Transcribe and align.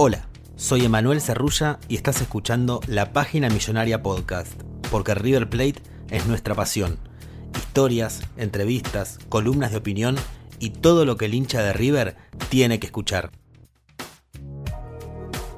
Hola, 0.00 0.28
soy 0.54 0.84
Emanuel 0.84 1.20
Cerrulla 1.20 1.80
y 1.88 1.96
estás 1.96 2.20
escuchando 2.20 2.78
la 2.86 3.12
Página 3.12 3.48
Millonaria 3.48 4.00
Podcast, 4.00 4.52
porque 4.92 5.12
River 5.12 5.50
Plate 5.50 5.82
es 6.08 6.24
nuestra 6.28 6.54
pasión. 6.54 7.00
Historias, 7.56 8.20
entrevistas, 8.36 9.18
columnas 9.28 9.72
de 9.72 9.78
opinión 9.78 10.14
y 10.60 10.70
todo 10.70 11.04
lo 11.04 11.16
que 11.16 11.24
el 11.24 11.34
hincha 11.34 11.62
de 11.62 11.72
River 11.72 12.14
tiene 12.48 12.78
que 12.78 12.86
escuchar. 12.86 13.32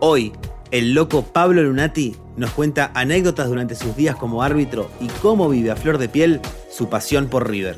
Hoy, 0.01 0.33
el 0.71 0.95
loco 0.95 1.23
Pablo 1.23 1.63
Lunati 1.63 2.17
nos 2.39 2.53
cuenta 2.53 2.93
anécdotas 2.95 3.47
durante 3.47 3.75
sus 3.75 3.95
días 3.95 4.17
como 4.17 4.43
árbitro 4.43 4.91
y 5.01 5.09
cómo 5.21 5.51
vive 5.51 5.71
a 5.71 5.77
flor 5.77 5.99
de 5.99 6.09
piel 6.09 6.41
su 6.71 6.89
pasión 6.89 7.29
por 7.29 7.51
River. 7.51 7.77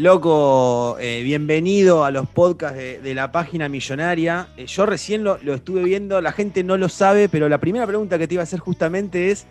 Loco, 0.00 0.96
eh, 0.98 1.22
bienvenido 1.22 2.04
a 2.06 2.10
los 2.10 2.26
podcasts 2.26 2.78
de, 2.78 3.14
la 3.14 3.30
página 3.32 3.68
millonaria. 3.68 4.48
Eh, 4.56 4.64
yo 4.64 4.86
recién 4.86 5.22
lo, 5.22 5.36
lo 5.42 5.52
estuve 5.52 5.82
viendo, 5.82 6.22
la 6.22 6.32
gente 6.32 6.64
no 6.64 6.78
lo 6.78 6.88
sabe, 6.88 7.28
pero 7.28 7.50
la 7.50 7.58
primera 7.58 7.86
pregunta 7.86 8.18
que 8.18 8.26
te 8.26 8.32
iba 8.32 8.42
a 8.42 8.44
hacer 8.44 8.60
justamente 8.60 9.30
es, 9.30 9.46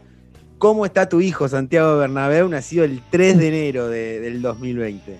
¿cómo 0.58 0.88
está 0.88 1.08
tu 1.08 1.22
hijo 1.22 1.48
Santiago 1.48 2.00
Bernabéu, 2.00 2.50
nacido 2.50 2.84
el 2.84 3.00
3 3.12 3.38
de 3.38 3.48
enero 3.48 3.90
de- 3.90 4.20
del 4.22 4.42
2020? 4.42 5.20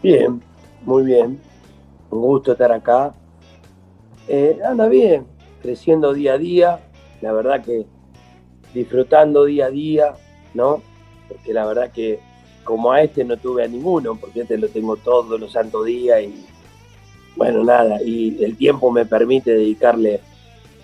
Bien, 0.00 0.40
muy 0.82 1.02
bien. 1.02 1.40
Un 2.12 2.20
gusto 2.20 2.52
estar 2.52 2.70
acá. 2.70 3.12
Eh, 4.28 4.60
anda 4.64 4.86
bien, 4.86 5.26
creciendo 5.60 6.14
día 6.14 6.34
a 6.34 6.38
día. 6.38 6.78
La 7.20 7.32
verdad 7.32 7.64
que 7.64 7.84
disfrutando 8.72 9.44
día 9.44 9.66
a 9.66 9.70
día, 9.70 10.12
¿no? 10.54 10.80
Porque 11.26 11.52
la 11.52 11.66
verdad 11.66 11.90
que 11.90 12.27
como 12.68 12.92
a 12.92 13.00
este 13.02 13.24
no 13.24 13.38
tuve 13.38 13.64
a 13.64 13.66
ninguno, 13.68 14.14
porque 14.20 14.42
este 14.42 14.58
lo 14.58 14.68
tengo 14.68 14.96
todos 14.96 15.40
los 15.40 15.50
santos 15.52 15.86
días 15.86 16.20
y 16.22 16.44
bueno, 17.34 17.64
nada. 17.64 18.02
Y 18.04 18.44
el 18.44 18.56
tiempo 18.58 18.90
me 18.90 19.06
permite 19.06 19.52
dedicarle 19.54 20.20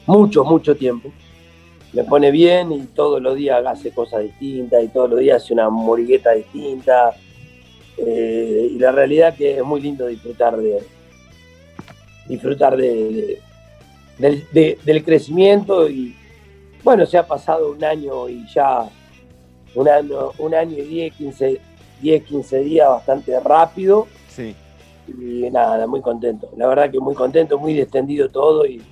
mucho, 0.07 0.45
mucho 0.45 0.75
tiempo. 0.75 1.11
Me 1.93 2.05
pone 2.05 2.31
bien 2.31 2.73
y 2.73 2.85
todos 2.87 3.21
los 3.21 3.37
días 3.37 3.65
hace 3.67 3.91
cosas 3.93 4.23
distintas 4.23 4.83
y 4.83 4.89
todos 4.89 5.11
los 5.11 5.21
días 5.21 5.43
hace 5.43 5.53
una 5.53 5.69
morigueta 5.69 6.33
distinta. 6.33 7.13
Eh, 7.99 8.69
y 8.73 8.79
la 8.79 8.91
realidad 8.91 9.37
que 9.37 9.59
es 9.59 9.63
muy 9.65 9.81
lindo 9.83 10.07
disfrutar 10.07 10.57
de 10.57 10.83
disfrutar 12.27 12.77
de, 12.77 12.89
de- 12.95 13.39
del, 14.19 14.45
de- 14.53 14.79
del 14.85 15.05
crecimiento 15.05 15.89
y 15.89 16.15
bueno 16.83 17.05
se 17.07 17.19
ha 17.19 17.27
pasado 17.27 17.71
un 17.73 17.85
año 17.85 18.29
y 18.29 18.45
ya 18.53 18.89
un 19.75 19.89
año 19.89 20.31
un 20.39 20.55
año 20.55 20.77
y 20.79 20.83
10 20.83 21.15
15 21.15 21.61
10 22.05 22.23
15 22.25 22.59
días 22.61 22.87
bastante 22.89 23.41
rápido 23.41 24.07
Sí. 24.29 24.55
y 25.09 25.51
nada 25.51 25.87
muy 25.87 26.03
contento 26.03 26.51
la 26.57 26.67
verdad 26.67 26.91
que 26.91 27.01
muy 27.01 27.15
contento 27.15 27.59
muy 27.59 27.73
distendido 27.73 28.29
todo 28.31 28.67
y 28.67 28.83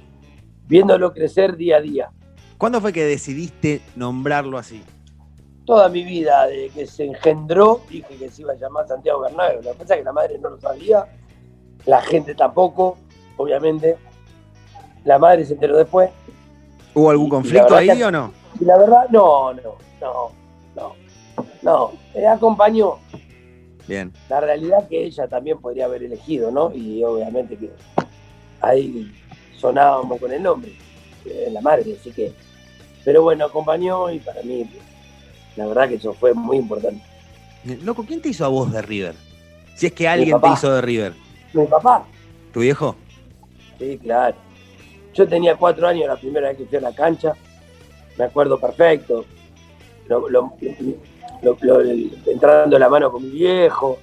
viéndolo 0.66 1.12
crecer 1.12 1.56
día 1.56 1.76
a 1.76 1.80
día 1.80 2.10
¿Cuándo 2.56 2.80
fue 2.80 2.92
que 2.92 3.04
decidiste 3.04 3.82
nombrarlo 3.96 4.56
así? 4.56 4.82
toda 5.64 5.88
mi 5.88 6.02
vida, 6.04 6.46
de 6.46 6.70
que 6.74 6.86
se 6.86 7.04
engendró, 7.04 7.80
dije 7.88 8.16
que 8.18 8.28
se 8.30 8.42
iba 8.42 8.52
a 8.52 8.56
llamar 8.56 8.86
Santiago 8.88 9.20
Bernabéu. 9.20 9.62
Lo 9.62 9.70
que 9.72 9.78
pasa 9.78 9.94
es 9.94 10.00
que 10.00 10.04
la 10.04 10.12
madre 10.12 10.38
no 10.40 10.50
lo 10.50 10.60
sabía, 10.60 11.06
la 11.86 12.00
gente 12.02 12.34
tampoco, 12.34 12.98
obviamente. 13.36 13.96
La 15.04 15.18
madre 15.20 15.44
se 15.44 15.54
enteró 15.54 15.76
después. 15.76 16.10
¿Hubo 16.94 17.10
algún 17.10 17.28
conflicto 17.28 17.76
ahí 17.76 17.86
que- 17.96 18.04
o 18.04 18.10
no? 18.10 18.32
La 18.60 18.76
verdad, 18.76 19.06
no, 19.10 19.54
no, 19.54 19.62
no, 20.00 20.30
no, 20.74 20.92
no. 21.62 21.92
Eh, 22.14 22.26
acompañó. 22.26 22.98
Bien. 23.86 24.12
La 24.28 24.40
realidad 24.40 24.88
que 24.88 25.04
ella 25.04 25.26
también 25.26 25.58
podría 25.58 25.86
haber 25.86 26.02
elegido, 26.04 26.50
¿no? 26.50 26.72
Y 26.74 27.02
obviamente 27.02 27.56
que 27.56 27.70
ahí 28.60 29.12
sonábamos 29.56 30.20
con 30.20 30.32
el 30.32 30.42
nombre, 30.42 30.72
es 31.24 31.52
la 31.52 31.60
madre, 31.60 31.96
así 31.98 32.10
que. 32.12 32.32
Pero 33.04 33.22
bueno, 33.22 33.46
acompañó 33.46 34.10
y 34.10 34.20
para 34.20 34.42
mí, 34.42 34.68
la 35.56 35.66
verdad 35.66 35.88
que 35.88 35.96
eso 35.96 36.14
fue 36.14 36.32
muy 36.34 36.58
importante. 36.58 37.02
Loco, 37.82 38.04
¿quién 38.06 38.20
te 38.20 38.28
hizo 38.28 38.44
a 38.44 38.48
vos 38.48 38.72
de 38.72 38.82
River? 38.82 39.14
Si 39.74 39.86
es 39.86 39.92
que 39.92 40.06
alguien 40.06 40.40
te 40.40 40.48
hizo 40.48 40.72
de 40.72 40.80
River. 40.80 41.14
Mi 41.52 41.66
papá, 41.66 42.06
¿Tu 42.52 42.60
viejo? 42.60 42.94
Sí, 43.78 43.98
claro. 43.98 44.36
Yo 45.14 45.26
tenía 45.26 45.56
cuatro 45.56 45.88
años 45.88 46.06
la 46.06 46.16
primera 46.16 46.48
vez 46.48 46.58
que 46.58 46.66
fui 46.66 46.78
a 46.78 46.80
la 46.82 46.94
cancha, 46.94 47.32
me 48.16 48.24
acuerdo 48.24 48.58
perfecto. 48.60 49.24
Lo- 50.06 50.28
lo- 50.28 50.52
lo- 51.42 51.56
lo- 51.60 51.80
entrando 52.26 52.78
la 52.78 52.88
mano 52.88 53.10
con 53.10 53.22
mi 53.22 53.30
viejo. 53.30 53.98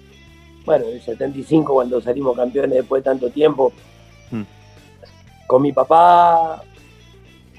Bueno, 0.66 0.86
en 0.86 0.96
el 0.96 1.02
75 1.02 1.74
cuando 1.74 2.02
salimos 2.02 2.36
campeones 2.36 2.72
después 2.78 3.04
de 3.04 3.10
tanto 3.10 3.30
tiempo, 3.30 3.72
Mm. 4.32 4.44
con 5.48 5.62
mi 5.62 5.72
papá. 5.72 6.62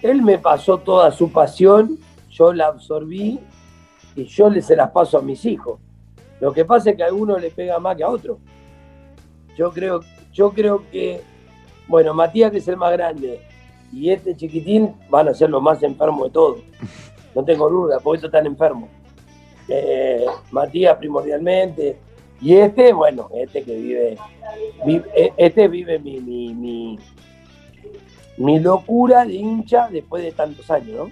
Él 0.03 0.23
me 0.23 0.39
pasó 0.39 0.79
toda 0.79 1.11
su 1.11 1.31
pasión, 1.33 1.99
yo 2.31 2.53
la 2.53 2.69
absorbí 2.69 3.39
y 4.17 4.25
yo 4.25 4.49
le 4.49 4.63
se 4.63 4.77
las 4.77 4.91
paso 4.91 5.19
a 5.19 5.23
mis 5.23 5.45
hijos. 5.45 5.79
Lo 6.41 6.53
que 6.53 6.65
pasa 6.65 6.91
es 6.91 6.97
que 6.97 7.05
a 7.05 7.13
uno 7.13 7.39
le 7.39 7.51
pega 7.51 7.79
más 7.79 7.97
que 7.97 8.05
a 8.05 8.09
otro. 8.09 8.39
Yo 9.57 9.71
creo, 9.73 10.01
yo 10.33 10.51
creo 10.53 10.85
que 10.91 11.23
bueno, 11.89 12.15
Matías, 12.15 12.53
que 12.53 12.59
es 12.59 12.69
el 12.69 12.77
más 12.77 12.93
grande, 12.93 13.41
y 13.93 14.11
este 14.11 14.37
chiquitín 14.37 14.95
van 15.11 15.29
a 15.29 15.35
ser 15.35 15.51
los 15.51 15.61
más 15.61 15.83
enfermos 15.83 16.25
de 16.29 16.31
todos. 16.31 16.59
No 17.35 17.45
tengo 17.45 17.69
duda, 17.69 17.99
porque 18.03 18.17
estos 18.17 18.29
están 18.29 18.45
enfermos. 18.47 18.89
Eh, 19.73 20.27
Matías 20.51 20.97
primordialmente, 20.99 21.97
y 22.41 22.57
este, 22.57 22.93
bueno, 22.93 23.31
este 23.35 23.63
que 23.63 23.77
vive, 23.77 24.19
vi- 24.85 25.03
eh, 25.15 25.33
este 25.37 25.69
vive 25.69 25.99
mi, 26.01 26.19
mi, 26.19 26.53
mi, 26.55 26.99
mi 28.39 28.59
locura 28.59 29.25
de 29.25 29.35
hincha 29.35 29.89
después 29.89 30.25
de 30.25 30.33
tantos 30.33 30.69
años, 30.71 30.97
¿no? 30.97 31.11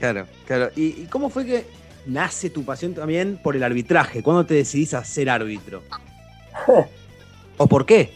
Claro, 0.00 0.26
claro. 0.46 0.70
¿Y, 0.74 1.02
y 1.02 1.06
cómo 1.10 1.28
fue 1.28 1.44
que 1.46 1.64
nace 2.06 2.50
tu 2.50 2.64
pasión 2.64 2.94
también 2.94 3.38
por 3.40 3.54
el 3.54 3.62
arbitraje? 3.62 4.22
¿Cuándo 4.24 4.44
te 4.44 4.54
decidís 4.54 4.92
a 4.94 5.04
ser 5.04 5.30
árbitro? 5.30 5.82
¿O 7.58 7.66
por 7.68 7.86
qué? 7.86 8.10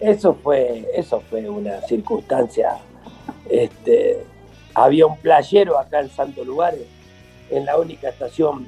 Eso 0.00 0.34
fue, 0.42 0.84
eso 0.96 1.22
fue 1.30 1.48
una 1.48 1.80
circunstancia. 1.82 2.78
Este, 3.48 4.24
había 4.74 5.06
un 5.06 5.16
playero 5.18 5.78
acá 5.78 6.00
en 6.00 6.10
Santo 6.10 6.44
Lugares, 6.44 6.86
en 7.50 7.66
la 7.66 7.78
única 7.78 8.08
estación 8.08 8.66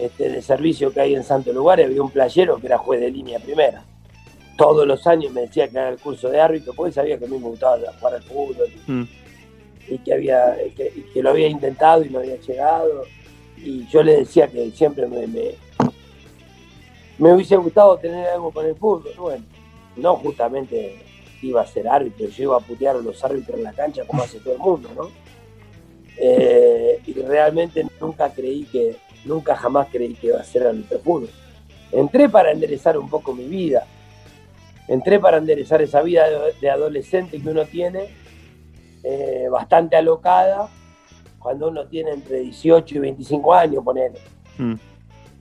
este, 0.00 0.28
de 0.30 0.42
servicio 0.42 0.92
que 0.92 1.00
hay 1.00 1.14
en 1.14 1.24
Santo 1.24 1.52
Lugares, 1.52 1.86
había 1.86 2.02
un 2.02 2.10
playero 2.10 2.58
que 2.58 2.66
era 2.66 2.78
juez 2.78 3.00
de 3.00 3.10
línea 3.10 3.38
primera. 3.38 3.84
Todos 4.56 4.86
los 4.86 5.06
años 5.06 5.32
me 5.32 5.42
decía 5.42 5.68
que 5.68 5.78
haga 5.78 5.90
el 5.90 5.98
curso 5.98 6.28
de 6.30 6.40
árbitro, 6.40 6.72
porque 6.74 6.92
sabía 6.92 7.18
que 7.18 7.26
a 7.26 7.28
mí 7.28 7.38
me 7.38 7.48
gustaba 7.48 7.78
jugar 7.98 8.14
al 8.14 8.22
fútbol 8.22 8.68
Mm. 8.86 9.02
y 9.88 9.98
que, 9.98 10.12
había, 10.12 10.56
que, 10.76 10.92
y 10.94 11.00
que 11.12 11.22
lo 11.22 11.30
había 11.30 11.48
intentado 11.48 12.04
y 12.04 12.10
no 12.10 12.18
había 12.18 12.36
llegado. 12.36 13.04
Y 13.56 13.86
yo 13.88 14.02
le 14.02 14.18
decía 14.18 14.48
que 14.48 14.70
siempre 14.72 15.06
me, 15.06 15.26
me, 15.26 15.54
me 17.18 17.34
hubiese 17.34 17.56
gustado 17.56 17.96
tener 17.98 18.26
algo 18.28 18.50
con 18.50 18.66
el 18.66 18.74
fútbol. 18.74 19.12
Bueno, 19.16 19.44
no 19.96 20.16
justamente 20.16 21.04
iba 21.42 21.62
a 21.62 21.66
ser 21.66 21.86
árbitro, 21.88 22.28
yo 22.28 22.42
iba 22.44 22.56
a 22.56 22.60
putear 22.60 22.96
a 22.96 23.00
los 23.00 23.22
árbitros 23.24 23.58
en 23.58 23.64
la 23.64 23.72
cancha 23.72 24.04
como 24.04 24.22
hace 24.22 24.40
todo 24.40 24.54
el 24.54 24.60
mundo, 24.60 24.88
¿no? 24.96 25.10
Eh, 26.20 27.00
y 27.06 27.12
realmente 27.14 27.86
nunca 28.00 28.30
creí 28.32 28.64
que, 28.64 28.96
nunca 29.24 29.56
jamás 29.56 29.88
creí 29.90 30.14
que 30.14 30.28
iba 30.28 30.40
a 30.40 30.44
ser 30.44 30.66
árbitro 30.66 30.98
de 30.98 31.02
fútbol. 31.02 31.30
Entré 31.92 32.28
para 32.28 32.52
enderezar 32.52 32.98
un 32.98 33.08
poco 33.08 33.34
mi 33.34 33.44
vida. 33.44 33.86
Entré 34.86 35.18
para 35.18 35.38
enderezar 35.38 35.82
esa 35.82 36.02
vida 36.02 36.26
de, 36.60 36.70
adolescente 36.70 37.40
que 37.40 37.48
uno 37.48 37.64
tiene, 37.66 38.08
eh, 39.02 39.46
bastante 39.50 39.96
alocada, 39.96 40.68
cuando 41.38 41.68
uno 41.68 41.86
tiene 41.86 42.12
entre 42.12 42.40
18 42.40 42.96
y 42.96 42.98
25 42.98 43.54
años, 43.54 43.84
poner. 43.84 44.12
Mm. 44.56 44.74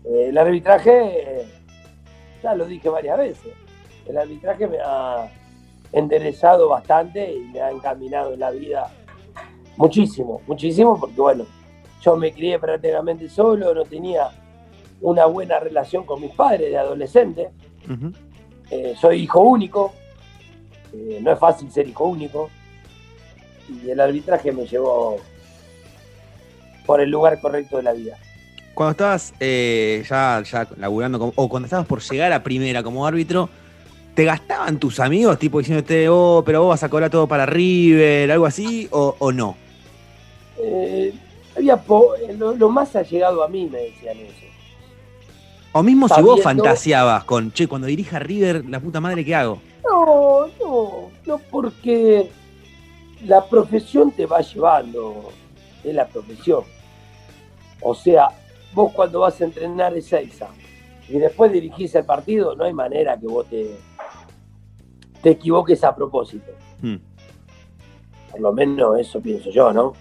Eh, 0.05 0.25
el 0.29 0.37
arbitraje, 0.37 1.45
ya 2.43 2.55
lo 2.55 2.65
dije 2.65 2.89
varias 2.89 3.17
veces, 3.17 3.53
el 4.05 4.17
arbitraje 4.17 4.67
me 4.67 4.77
ha 4.83 5.29
enderezado 5.91 6.69
bastante 6.69 7.33
y 7.33 7.39
me 7.51 7.61
ha 7.61 7.71
encaminado 7.71 8.33
en 8.33 8.39
la 8.39 8.51
vida 8.51 8.91
muchísimo, 9.77 10.41
muchísimo, 10.47 10.99
porque 10.99 11.19
bueno, 11.19 11.45
yo 12.01 12.15
me 12.15 12.31
crié 12.31 12.59
prácticamente 12.59 13.29
solo, 13.29 13.73
no 13.73 13.83
tenía 13.83 14.29
una 15.01 15.25
buena 15.25 15.59
relación 15.59 16.05
con 16.05 16.21
mis 16.21 16.31
padres 16.31 16.69
de 16.69 16.77
adolescente. 16.77 17.49
Eh, 18.69 18.95
soy 18.99 19.21
hijo 19.23 19.41
único, 19.41 19.93
eh, 20.93 21.19
no 21.21 21.31
es 21.31 21.39
fácil 21.39 21.71
ser 21.71 21.87
hijo 21.87 22.05
único, 22.05 22.49
y 23.69 23.89
el 23.89 23.99
arbitraje 23.99 24.51
me 24.51 24.65
llevó 24.65 25.17
por 26.85 27.01
el 27.01 27.09
lugar 27.09 27.39
correcto 27.39 27.77
de 27.77 27.83
la 27.83 27.93
vida. 27.93 28.17
Cuando 28.73 28.91
estabas 28.91 29.33
eh, 29.39 30.03
ya, 30.07 30.43
ya 30.43 30.67
laburando, 30.77 31.33
o 31.35 31.49
cuando 31.49 31.65
estabas 31.65 31.87
por 31.87 32.01
llegar 32.01 32.31
a 32.31 32.43
primera 32.43 32.83
como 32.83 33.07
árbitro, 33.07 33.49
¿te 34.13 34.23
gastaban 34.23 34.79
tus 34.79 34.99
amigos, 34.99 35.37
tipo 35.39 35.59
diciéndote, 35.59 36.07
oh, 36.09 36.43
pero 36.45 36.61
vos 36.61 36.69
vas 36.69 36.83
a 36.83 36.89
cobrar 36.89 37.09
todo 37.09 37.27
para 37.27 37.45
River, 37.45 38.31
algo 38.31 38.45
así, 38.45 38.87
o, 38.91 39.31
no? 39.31 39.55
Había 41.57 41.83
lo, 42.37 42.55
lo, 42.55 42.69
más 42.69 42.95
allegado 42.95 43.43
a 43.43 43.47
mí 43.47 43.67
me 43.71 43.79
decían 43.79 44.17
eso. 44.17 44.45
O 45.73 45.83
mismo 45.83 46.07
si 46.07 46.21
vos 46.21 46.41
fantaseabas 46.41 47.23
con, 47.25 47.51
che, 47.51 47.67
cuando 47.67 47.87
dirija 47.87 48.19
River, 48.19 48.65
la 48.65 48.79
puta 48.79 48.99
madre, 48.99 49.23
¿qué 49.25 49.35
hago? 49.35 49.61
No, 49.83 50.47
no, 50.59 51.11
no, 51.25 51.37
porque 51.51 52.29
la 53.25 53.45
profesión 53.45 54.11
te 54.11 54.25
va 54.25 54.41
llevando, 54.41 55.31
es 55.83 55.93
la 55.93 56.07
profesión. 56.07 56.63
O 57.81 57.93
sea, 57.93 58.29
vos 58.73 58.91
cuando 58.93 59.19
vas 59.21 59.39
a 59.41 59.45
entrenar 59.45 59.95
es 59.95 60.07
Seiza 60.07 60.47
y 61.09 61.19
después 61.19 61.51
dirigís 61.51 61.93
el 61.95 62.05
partido, 62.05 62.55
no 62.55 62.63
hay 62.63 62.73
manera 62.73 63.17
que 63.19 63.27
vos 63.27 63.47
te, 63.47 63.77
te 65.21 65.31
equivoques 65.31 65.83
a 65.83 65.95
propósito. 65.95 66.51
Hmm. 66.81 66.97
Por 68.31 68.39
lo 68.39 68.53
menos 68.53 68.99
eso 68.99 69.21
pienso 69.21 69.49
yo, 69.49 69.71
¿no? 69.71 69.93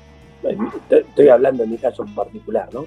Estoy 0.90 1.28
hablando 1.28 1.64
en 1.64 1.70
mi 1.70 1.78
caso 1.78 2.04
en 2.04 2.14
particular, 2.14 2.72
¿no? 2.72 2.86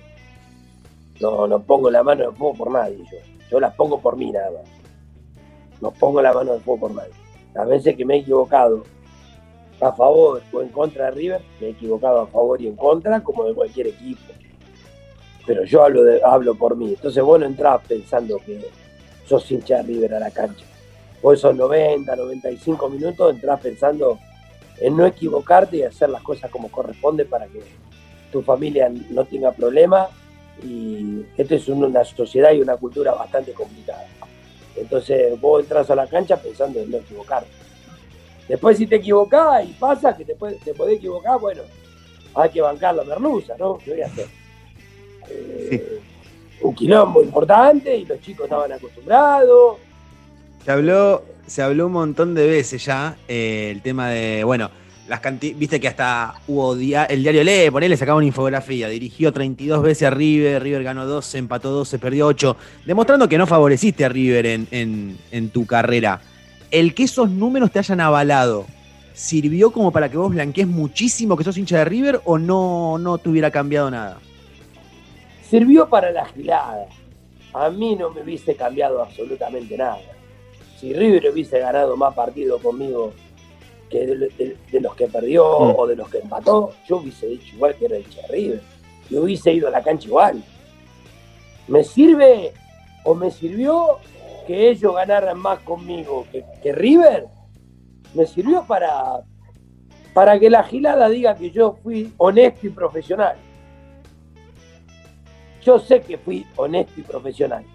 No, 1.19 1.48
no 1.48 1.62
pongo 1.62 1.90
la 1.92 2.04
mano 2.04 2.30
de 2.30 2.36
fuego 2.36 2.54
por 2.56 2.72
nadie 2.72 2.98
yo. 3.12 3.18
Yo 3.51 3.60
las 3.60 3.74
pongo 3.75 4.00
por 4.00 4.16
mí 4.16 4.31
nada 4.31 4.51
más. 4.51 4.62
No 5.81 5.92
pongo 5.92 6.22
la 6.22 6.34
mano 6.34 6.54
de 6.54 6.60
fuego 6.60 6.80
por 6.81 6.96
nadie. 6.96 7.12
Las 7.54 7.68
veces 7.68 7.96
que 7.96 8.06
me 8.06 8.16
he 8.16 8.19
equivocado 8.19 8.84
a 9.81 9.92
favor 9.94 10.42
o 10.51 10.62
en 10.62 10.69
contra 10.69 11.06
de 11.06 11.12
River, 11.12 11.42
me 11.60 11.68
he 11.68 11.69
equivocado 11.72 12.22
a 12.22 12.28
favor 12.28 12.62
y 12.62 12.68
en 12.68 12.75
contra, 12.75 13.22
como 13.22 13.46
de 13.46 13.54
cualquier 13.54 13.88
equipo. 13.88 14.22
Pero 15.45 15.63
yo 15.63 15.84
hablo, 15.84 16.04
hablo 16.25 16.56
por 16.56 16.75
mí. 16.75 16.90
Entonces 16.90 17.24
vos 17.24 17.40
no 17.40 17.45
entrás 17.45 17.81
pensando 17.88 18.38
que 18.45 18.66
sos 19.25 19.50
hincha 19.52 19.78
de 19.78 19.84
River 19.84 20.16
a 20.16 20.19
la 20.19 20.31
cancha. 20.31 20.66
Vos 21.22 21.40
esos 21.40 21.56
90, 21.56 22.16
95 22.16 22.90
minutos 22.90 23.34
entrás 23.34 23.60
pensando 23.60 24.19
en 24.81 24.98
no 24.98 25.06
equivocarte 25.06 25.78
y 25.78 25.84
hacer 25.84 26.10
las 26.10 26.22
cosas 26.22 26.50
como 26.52 26.70
corresponde 26.70 27.26
para 27.26 27.48
que 27.48 27.62
tu 28.31 28.42
familia 28.42 28.92
no 29.10 29.26
tenga 29.26 29.52
problemas 29.52 30.10
y 30.64 31.26
esta 31.38 31.56
es 31.56 31.68
una 31.68 32.04
sociedad 32.04 32.52
y 32.52 32.62
una 32.62 32.78
cultura 32.78 33.14
bastante 33.14 33.54
complicada. 33.54 34.06
Entonces 34.76 35.40
vos 35.40 35.62
entras 35.64 35.90
a 35.90 35.96
la 35.96 36.08
cancha 36.08 36.38
pensando 36.38 36.80
en 36.80 36.92
no 36.92 36.98
equivocarte. 36.98 37.50
Después 38.48 38.78
si 38.78 38.88
te 38.88 38.96
equivocás 38.96 39.66
y 39.66 39.74
pasa 39.74 40.16
que 40.16 40.26
te, 40.26 40.34
te 40.34 40.74
podés 40.74 40.98
equivocar, 40.98 41.40
bueno, 41.40 41.62
hay 42.36 42.50
que 42.50 42.62
bancar 42.62 42.96
la 42.96 43.04
merluza, 43.04 43.56
¿no? 43.58 43.78
¿Qué 43.78 43.92
voy 43.92 44.02
a 44.02 44.06
hacer? 44.06 44.28
Eh, 45.30 46.00
un 46.62 46.76
quilombo 46.76 47.22
importante 47.22 47.96
y 47.96 48.06
los 48.06 48.20
chicos 48.22 48.46
estaban 48.46 48.72
acostumbrados. 48.72 49.78
Se 50.69 50.74
habló, 50.74 51.24
se 51.48 51.63
habló 51.63 51.88
un 51.88 51.94
montón 51.94 52.36
de 52.36 52.45
veces 52.45 52.86
ya 52.86 53.18
eh, 53.27 53.71
el 53.71 53.81
tema 53.81 54.10
de, 54.10 54.44
bueno, 54.44 54.69
las 55.07 55.19
viste 55.39 55.80
que 55.80 55.88
hasta 55.88 56.36
hubo 56.48 56.74
el 56.74 57.24
diario 57.24 57.44
Lee, 57.44 57.71
por 57.71 57.83
él 57.83 57.89
le 57.89 57.98
sacaba 57.98 58.19
una 58.19 58.27
infografía, 58.27 58.88
dirigió 58.88 59.33
32 59.33 59.81
veces 59.81 60.07
a 60.07 60.12
River, 60.12 60.62
River 60.62 60.83
ganó 60.83 61.07
12, 61.07 61.39
empató 61.39 61.71
12, 61.71 61.98
perdió 61.98 62.27
8, 62.27 62.56
demostrando 62.86 63.27
que 63.27 63.39
no 63.39 63.48
favoreciste 63.48 64.06
a 64.06 64.10
River 64.10 64.45
en, 64.45 65.50
tu 65.51 65.66
carrera. 65.66 66.21
El 66.69 66.94
que 66.94 67.06
esos 67.06 67.31
números 67.31 67.71
te 67.71 67.80
hayan 67.80 68.01
avalado, 68.01 68.68
¿sirvió 69.13 69.71
como 69.71 69.92
para 69.92 70.07
que 70.07 70.18
vos 70.18 70.31
blanquees 70.31 70.68
muchísimo 70.68 71.36
que 71.36 71.44
sos 71.44 71.57
hincha 71.57 71.80
de 71.80 71.86
River 71.86 72.21
o 72.25 72.38
no, 72.38 73.00
no 73.00 73.18
te 73.18 73.27
hubiera 73.27 73.50
cambiado 73.50 73.89
nada? 73.89 74.19
Sirvió 75.50 75.89
para 75.89 76.12
la 76.12 76.25
gilada. 76.25 76.86
A 77.56 77.71
mí 77.71 77.95
no 77.95 78.12
me 78.12 78.21
hubiese 78.21 78.56
cambiado 78.56 79.01
absolutamente 79.01 79.75
nada. 79.75 79.98
Si 80.80 80.94
River 80.94 81.30
hubiese 81.31 81.60
ganado 81.60 81.98
más 81.98 82.14
partidos 82.14 82.62
conmigo 82.62 83.12
que 83.90 84.06
de, 84.06 84.80
los 84.80 84.96
que 84.96 85.08
perdió 85.08 85.44
mm. 85.60 85.76
o 85.78 85.88
de 85.88 85.96
los 85.98 86.10
que 86.10 86.20
empató, 86.20 86.72
yo 86.88 86.98
hubiese 86.98 87.28
dicho 87.28 87.56
igual 87.56 87.76
que 87.76 87.86
era 87.86 87.98
el 87.98 88.06
River. 88.30 88.62
Yo 89.10 89.24
hubiese 89.24 89.52
ido 89.52 89.68
a 89.68 89.72
la 89.72 89.84
cancha 89.84 90.08
igual. 90.08 90.42
¿Me 91.68 91.84
sirve 91.84 92.54
o 93.04 93.14
me 93.14 93.30
sirvió 93.30 93.98
que 94.48 94.70
ellos 94.70 94.96
ganaran 94.96 95.38
más 95.38 95.60
conmigo 95.60 96.26
que, 96.31 96.72
River? 96.72 97.26
Me 98.14 98.26
sirvió 98.26 98.64
para, 98.64 99.22
para 100.14 100.40
que 100.40 100.50
la 100.50 100.64
gilada 100.64 101.10
diga 101.10 101.36
que 101.36 101.52
yo 101.52 101.78
fui 101.84 102.14
honesto 102.18 102.68
y 102.68 102.70
profesional. 102.70 103.36
Yo 105.62 105.78
sé 105.78 106.02
que 106.02 106.18
fui 106.18 106.46
honesto 106.56 106.94
y 106.96 107.04
profesional. 107.04 107.66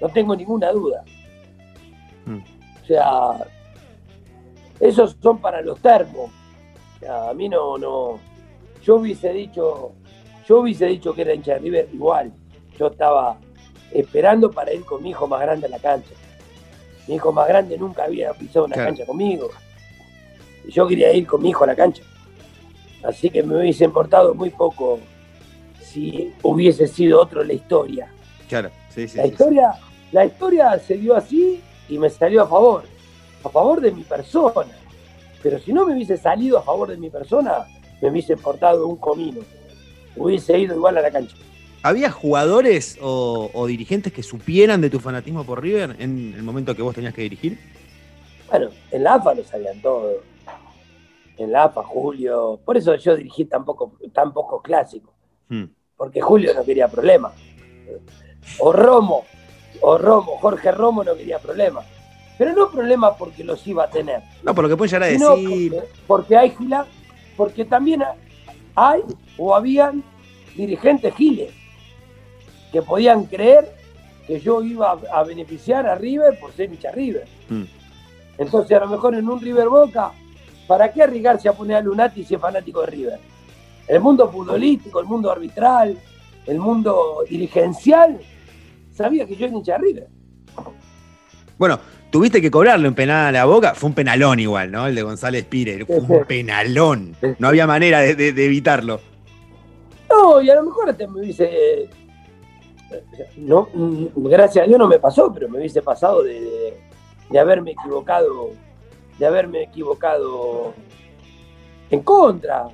No 0.00 0.08
tengo 0.08 0.34
ninguna 0.34 0.72
duda. 0.72 1.04
Mm. 2.30 2.42
O 2.82 2.86
sea, 2.86 3.46
esos 4.80 5.16
son 5.22 5.38
para 5.38 5.60
los 5.62 5.78
termos. 5.80 6.30
a 7.08 7.32
mí 7.34 7.48
no, 7.48 7.76
no. 7.78 8.18
Yo 8.82 8.96
hubiese 8.96 9.32
dicho, 9.32 9.92
yo 10.48 10.60
hubiese 10.60 10.86
dicho 10.86 11.14
que 11.14 11.22
era 11.22 11.34
hincha 11.34 11.54
de 11.54 11.58
River 11.60 11.88
igual. 11.92 12.32
Yo 12.78 12.88
estaba 12.88 13.38
esperando 13.92 14.50
para 14.50 14.72
ir 14.72 14.84
con 14.84 15.02
mi 15.02 15.10
hijo 15.10 15.26
más 15.26 15.40
grande 15.40 15.66
a 15.66 15.70
la 15.70 15.78
cancha. 15.78 16.14
Mi 17.06 17.16
hijo 17.16 17.32
más 17.32 17.48
grande 17.48 17.76
nunca 17.76 18.04
había 18.04 18.32
pisado 18.32 18.66
una 18.66 18.76
cancha 18.76 19.04
conmigo. 19.04 19.50
Y 20.66 20.70
yo 20.70 20.86
quería 20.86 21.12
ir 21.12 21.26
con 21.26 21.42
mi 21.42 21.50
hijo 21.50 21.64
a 21.64 21.68
la 21.68 21.76
cancha. 21.76 22.02
Así 23.02 23.30
que 23.30 23.42
me 23.42 23.56
hubiese 23.56 23.84
importado 23.84 24.34
muy 24.34 24.50
poco 24.50 25.00
si 25.80 26.32
hubiese 26.42 26.86
sido 26.86 27.20
otro 27.20 27.42
la 27.42 27.52
historia. 27.52 28.08
Claro, 28.48 28.70
sí, 28.88 29.08
sí. 29.08 29.16
La 29.16 29.26
historia, 29.26 29.72
la 30.12 30.24
historia 30.24 30.78
se 30.78 30.96
dio 30.96 31.16
así 31.16 31.60
y 31.90 31.98
me 31.98 32.08
salió 32.08 32.42
a 32.42 32.46
favor 32.46 32.84
a 33.44 33.48
favor 33.48 33.80
de 33.80 33.92
mi 33.92 34.02
persona. 34.02 34.72
Pero 35.42 35.58
si 35.58 35.72
no 35.72 35.86
me 35.86 35.94
hubiese 35.94 36.16
salido 36.16 36.58
a 36.58 36.62
favor 36.62 36.88
de 36.88 36.96
mi 36.96 37.10
persona, 37.10 37.66
me 38.00 38.10
hubiese 38.10 38.36
portado 38.36 38.86
un 38.86 38.96
comino. 38.96 39.40
Hubiese 40.16 40.58
ido 40.58 40.74
igual 40.74 40.98
a 40.98 41.02
la 41.02 41.10
cancha. 41.10 41.36
¿Había 41.82 42.10
jugadores 42.10 42.98
o, 43.00 43.66
dirigentes 43.66 44.12
que 44.12 44.22
supieran 44.22 44.82
de 44.82 44.90
tu 44.90 45.00
fanatismo 45.00 45.44
por 45.44 45.62
River 45.62 45.96
en 45.98 46.34
el 46.34 46.42
momento 46.42 46.76
que 46.76 46.82
vos 46.82 46.94
tenías 46.94 47.14
que 47.14 47.22
dirigir? 47.22 47.58
Bueno, 48.50 48.68
en 48.90 49.04
la 49.04 49.14
AFA 49.14 49.34
lo 49.34 49.44
sabían 49.44 49.80
todo. 49.80 50.22
En 51.38 51.52
la 51.52 51.64
AFA, 51.64 51.82
Julio. 51.82 52.60
Por 52.62 52.76
eso 52.76 52.94
yo 52.96 53.16
dirigí 53.16 53.46
tan 53.46 53.64
poco, 53.64 53.96
tan. 54.12 54.32
Hmm. 55.48 55.64
Porque 55.96 56.20
Julio 56.20 56.52
no 56.52 56.64
quería 56.64 56.88
problemas. 56.88 57.32
O 58.58 58.72
Romo, 58.72 59.24
o 59.80 59.98
Romo, 59.98 60.38
Jorge 60.38 60.72
Romo 60.72 61.04
no 61.04 61.14
quería 61.14 61.38
problemas. 61.38 61.86
Pero 62.38 62.54
no 62.54 62.70
problema 62.70 63.14
porque 63.16 63.44
los 63.44 63.66
iba 63.66 63.84
a 63.84 63.90
tener. 63.90 64.22
No, 64.42 64.54
por 64.54 64.64
lo 64.64 64.70
que 64.70 64.76
puede 64.76 64.90
llegar 64.90 65.02
a 65.02 65.06
decir. 65.06 65.74
Porque, 66.06 66.36
hay 66.36 66.50
gilas, 66.50 66.86
porque 67.36 67.64
también 67.64 68.02
hay 68.74 69.02
o 69.36 69.54
habían 69.54 70.02
dirigentes 70.56 71.14
giles 71.14 71.52
que 72.72 72.82
podían 72.82 73.24
creer 73.24 73.70
que 74.26 74.40
yo 74.40 74.62
iba 74.62 74.98
a 75.12 75.22
beneficiar 75.24 75.86
a 75.86 75.96
River 75.96 76.38
por 76.38 76.52
ser 76.52 76.72
hincha 76.72 76.90
River. 76.92 77.26
Mm. 77.48 77.64
Entonces, 78.38 78.76
a 78.76 78.80
lo 78.80 78.88
mejor 78.88 79.14
en 79.14 79.28
un 79.28 79.40
River 79.40 79.68
Boca, 79.68 80.12
¿para 80.66 80.90
qué 80.92 81.02
arriesgarse 81.02 81.48
a 81.48 81.52
poner 81.52 81.76
a 81.76 81.80
Lunati 81.82 82.24
si 82.24 82.36
es 82.36 82.40
fanático 82.40 82.80
de 82.80 82.86
River? 82.86 83.20
El 83.86 84.00
mundo 84.00 84.30
futbolístico, 84.30 85.00
el 85.00 85.06
mundo 85.06 85.30
arbitral, 85.30 85.98
el 86.46 86.58
mundo 86.58 87.24
dirigencial, 87.28 88.18
sabía 88.92 89.26
que 89.26 89.36
yo 89.36 89.46
era 89.46 89.56
hincha 89.56 89.78
River. 89.78 90.08
Bueno, 91.58 91.78
tuviste 92.10 92.40
que 92.40 92.50
cobrarle 92.50 92.88
un 92.88 92.94
penal 92.94 93.26
a 93.26 93.32
la 93.32 93.44
boca. 93.44 93.74
Fue 93.74 93.88
un 93.88 93.94
penalón 93.94 94.40
igual, 94.40 94.70
¿no? 94.72 94.86
El 94.86 94.94
de 94.94 95.02
González 95.02 95.44
Pire. 95.44 95.84
Fue 95.84 95.98
un 95.98 96.24
penalón. 96.24 97.14
No 97.38 97.48
había 97.48 97.66
manera 97.66 98.00
de, 98.00 98.28
evitarlo. 98.28 99.00
No, 100.08 100.40
y 100.40 100.50
a 100.50 100.54
lo 100.54 100.64
mejor 100.64 100.90
hasta 100.90 101.06
me 101.06 101.20
hubiese. 101.20 101.88
no, 103.36 103.68
gracias 104.16 104.64
a 104.64 104.66
Dios 104.66 104.78
no 104.78 104.88
me 104.88 104.98
pasó, 104.98 105.32
pero 105.32 105.48
me 105.48 105.58
hubiese 105.58 105.82
pasado 105.82 106.22
de, 106.22 106.80
de, 107.28 107.38
haberme 107.38 107.72
equivocado, 107.72 108.50
de 109.18 109.26
haberme 109.26 109.64
equivocado 109.64 110.72
en 111.90 112.00
contra. 112.00 112.68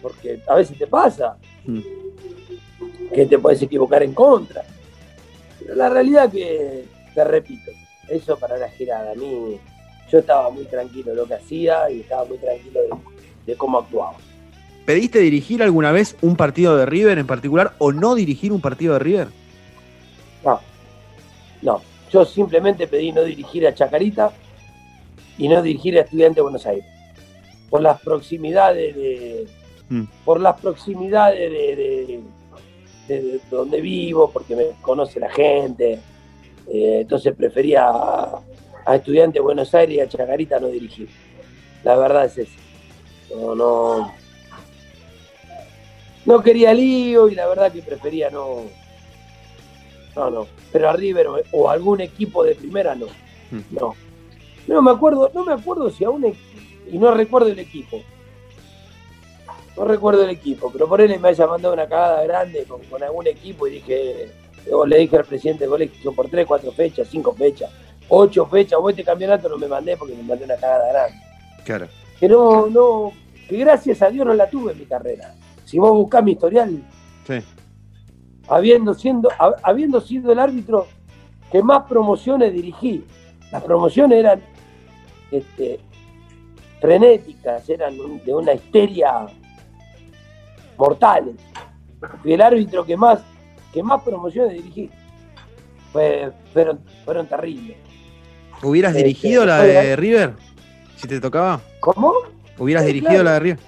Porque 0.00 0.40
a 0.46 0.54
veces 0.54 0.78
te 0.78 0.86
pasa 0.86 1.36
mm. 1.64 1.80
Que 3.12 3.26
te 3.26 3.38
puedes 3.38 3.60
equivocar 3.62 4.02
en 4.02 4.14
contra. 4.14 4.62
Pero 5.58 5.74
la 5.74 5.88
realidad 5.88 6.30
que, 6.30 6.84
te 7.14 7.24
repito, 7.24 7.70
eso 8.08 8.38
para 8.38 8.56
la 8.56 8.68
girada. 8.70 9.12
A 9.12 9.14
mí, 9.14 9.58
yo 10.10 10.18
estaba 10.18 10.50
muy 10.50 10.64
tranquilo 10.64 11.10
de 11.10 11.16
lo 11.16 11.26
que 11.26 11.34
hacía 11.34 11.90
y 11.90 12.00
estaba 12.00 12.24
muy 12.24 12.38
tranquilo 12.38 12.80
de 13.44 13.56
cómo 13.56 13.78
actuaba. 13.78 14.16
¿Pediste 14.86 15.18
dirigir 15.18 15.64
alguna 15.64 15.90
vez 15.90 16.16
un 16.22 16.36
partido 16.36 16.76
de 16.76 16.86
River 16.86 17.18
en 17.18 17.26
particular 17.26 17.72
o 17.78 17.90
no 17.90 18.14
dirigir 18.14 18.52
un 18.52 18.60
partido 18.60 18.92
de 18.92 19.00
River? 19.00 19.28
No, 20.44 20.60
no. 21.62 21.82
Yo 22.12 22.24
simplemente 22.24 22.86
pedí 22.86 23.10
no 23.10 23.24
dirigir 23.24 23.66
a 23.66 23.74
Chacarita 23.74 24.30
y 25.38 25.48
no 25.48 25.60
dirigir 25.60 25.98
a 25.98 26.02
Estudiantes 26.02 26.36
de 26.36 26.42
Buenos 26.42 26.66
Aires. 26.66 26.86
Por 27.68 27.82
las 27.82 28.00
proximidades 28.00 28.94
de. 28.94 29.48
Mm. 29.88 30.04
Por 30.24 30.40
las 30.40 30.60
proximidades 30.60 31.50
de, 31.50 31.76
de, 31.76 32.20
donde 33.50 33.80
vivo, 33.80 34.30
porque 34.30 34.56
me 34.56 34.66
conoce 34.80 35.20
la 35.20 35.30
gente. 35.30 36.00
Eh, 36.68 36.98
entonces 37.00 37.34
prefería 37.34 37.86
a, 37.88 38.40
a 38.84 38.96
Estudiantes 38.96 39.34
de 39.34 39.40
Buenos 39.40 39.74
Aires 39.74 39.96
y 39.96 40.00
a 40.00 40.08
Chacarita 40.08 40.58
no 40.58 40.68
dirigir. 40.68 41.08
La 41.84 41.96
verdad 41.96 42.24
es 42.26 42.38
esa. 42.38 42.58
No, 43.34 43.54
no 43.54 44.12
no 46.26 46.42
quería 46.42 46.74
lío 46.74 47.28
y 47.28 47.36
la 47.36 47.46
verdad 47.46 47.72
que 47.72 47.82
prefería 47.82 48.28
no. 48.30 48.64
No, 50.16 50.30
no. 50.30 50.46
Pero 50.72 50.90
a 50.90 50.92
River 50.92 51.28
o, 51.52 51.70
algún 51.70 52.00
equipo 52.00 52.42
de 52.42 52.56
primera 52.56 52.94
no. 52.94 53.06
Hmm. 53.50 53.60
No. 53.70 53.94
No 54.66 54.82
me 54.82 54.90
acuerdo, 54.90 55.30
no 55.32 55.44
me 55.44 55.52
acuerdo 55.52 55.88
si 55.90 56.04
aún 56.04 56.34
y 56.90 56.98
no 56.98 57.14
recuerdo 57.14 57.48
el 57.48 57.58
equipo. 57.60 58.02
No 59.76 59.84
recuerdo 59.84 60.24
el 60.24 60.30
equipo, 60.30 60.70
pero 60.72 60.88
por 60.88 61.00
él 61.00 61.18
me 61.20 61.28
haya 61.28 61.46
mandado 61.46 61.74
una 61.74 61.86
cagada 61.86 62.24
grande 62.24 62.64
con, 62.64 63.02
algún 63.02 63.26
equipo 63.26 63.66
y 63.66 63.72
dije, 63.72 64.30
le 64.86 64.98
dije 64.98 65.16
al 65.16 65.24
presidente 65.24 65.64
del 65.64 65.70
colegio 65.70 66.12
por 66.12 66.28
tres, 66.28 66.46
cuatro 66.46 66.72
fechas, 66.72 67.08
cinco 67.10 67.34
fechas, 67.34 67.70
ocho 68.08 68.46
fechas, 68.46 68.78
o 68.80 68.88
este 68.88 69.04
campeonato 69.04 69.48
no 69.48 69.58
me 69.58 69.68
mandé 69.68 69.96
porque 69.96 70.14
me 70.14 70.22
mandé 70.22 70.44
una 70.44 70.56
cagada 70.56 70.92
grande. 70.92 71.18
Claro. 71.64 71.88
Que 72.18 72.28
no, 72.28 72.68
no, 72.68 73.12
que 73.48 73.56
gracias 73.58 74.00
a 74.00 74.08
Dios 74.08 74.26
no 74.26 74.32
la 74.32 74.48
tuve 74.48 74.72
en 74.72 74.78
mi 74.78 74.86
carrera 74.86 75.34
si 75.66 75.80
vos 75.80 75.90
buscás 75.90 76.22
mi 76.22 76.32
historial, 76.32 76.80
habiendo, 78.48 78.94
siendo, 78.94 79.28
habiendo 79.62 80.00
sido 80.00 80.30
el 80.32 80.38
árbitro 80.38 80.86
que 81.50 81.60
más 81.60 81.82
promociones 81.88 82.52
dirigí, 82.52 83.04
las 83.50 83.64
promociones 83.64 84.18
eran 84.18 84.40
este, 85.32 85.80
frenéticas, 86.80 87.68
eran 87.68 87.96
de 88.24 88.32
una 88.32 88.54
histeria 88.54 89.26
mortales. 90.78 91.34
Fui 92.22 92.32
el 92.32 92.40
árbitro 92.40 92.84
que 92.84 92.96
más, 92.96 93.20
que 93.72 93.82
más 93.82 94.02
promociones 94.02 94.52
dirigí. 94.52 94.90
fueron, 95.92 96.80
fueron 97.04 97.26
terribles. 97.26 97.76
¿Hubieras 98.62 98.92
este, 98.92 99.04
dirigido 99.04 99.44
la 99.44 99.62
de 99.62 99.96
River? 99.96 100.34
Si 100.96 101.06
te 101.06 101.20
tocaba. 101.20 101.60
¿Cómo? 101.80 102.12
¿Hubieras 102.58 102.86
dirigido 102.86 103.22
la 103.22 103.34
de 103.34 103.40
River? 103.40 103.58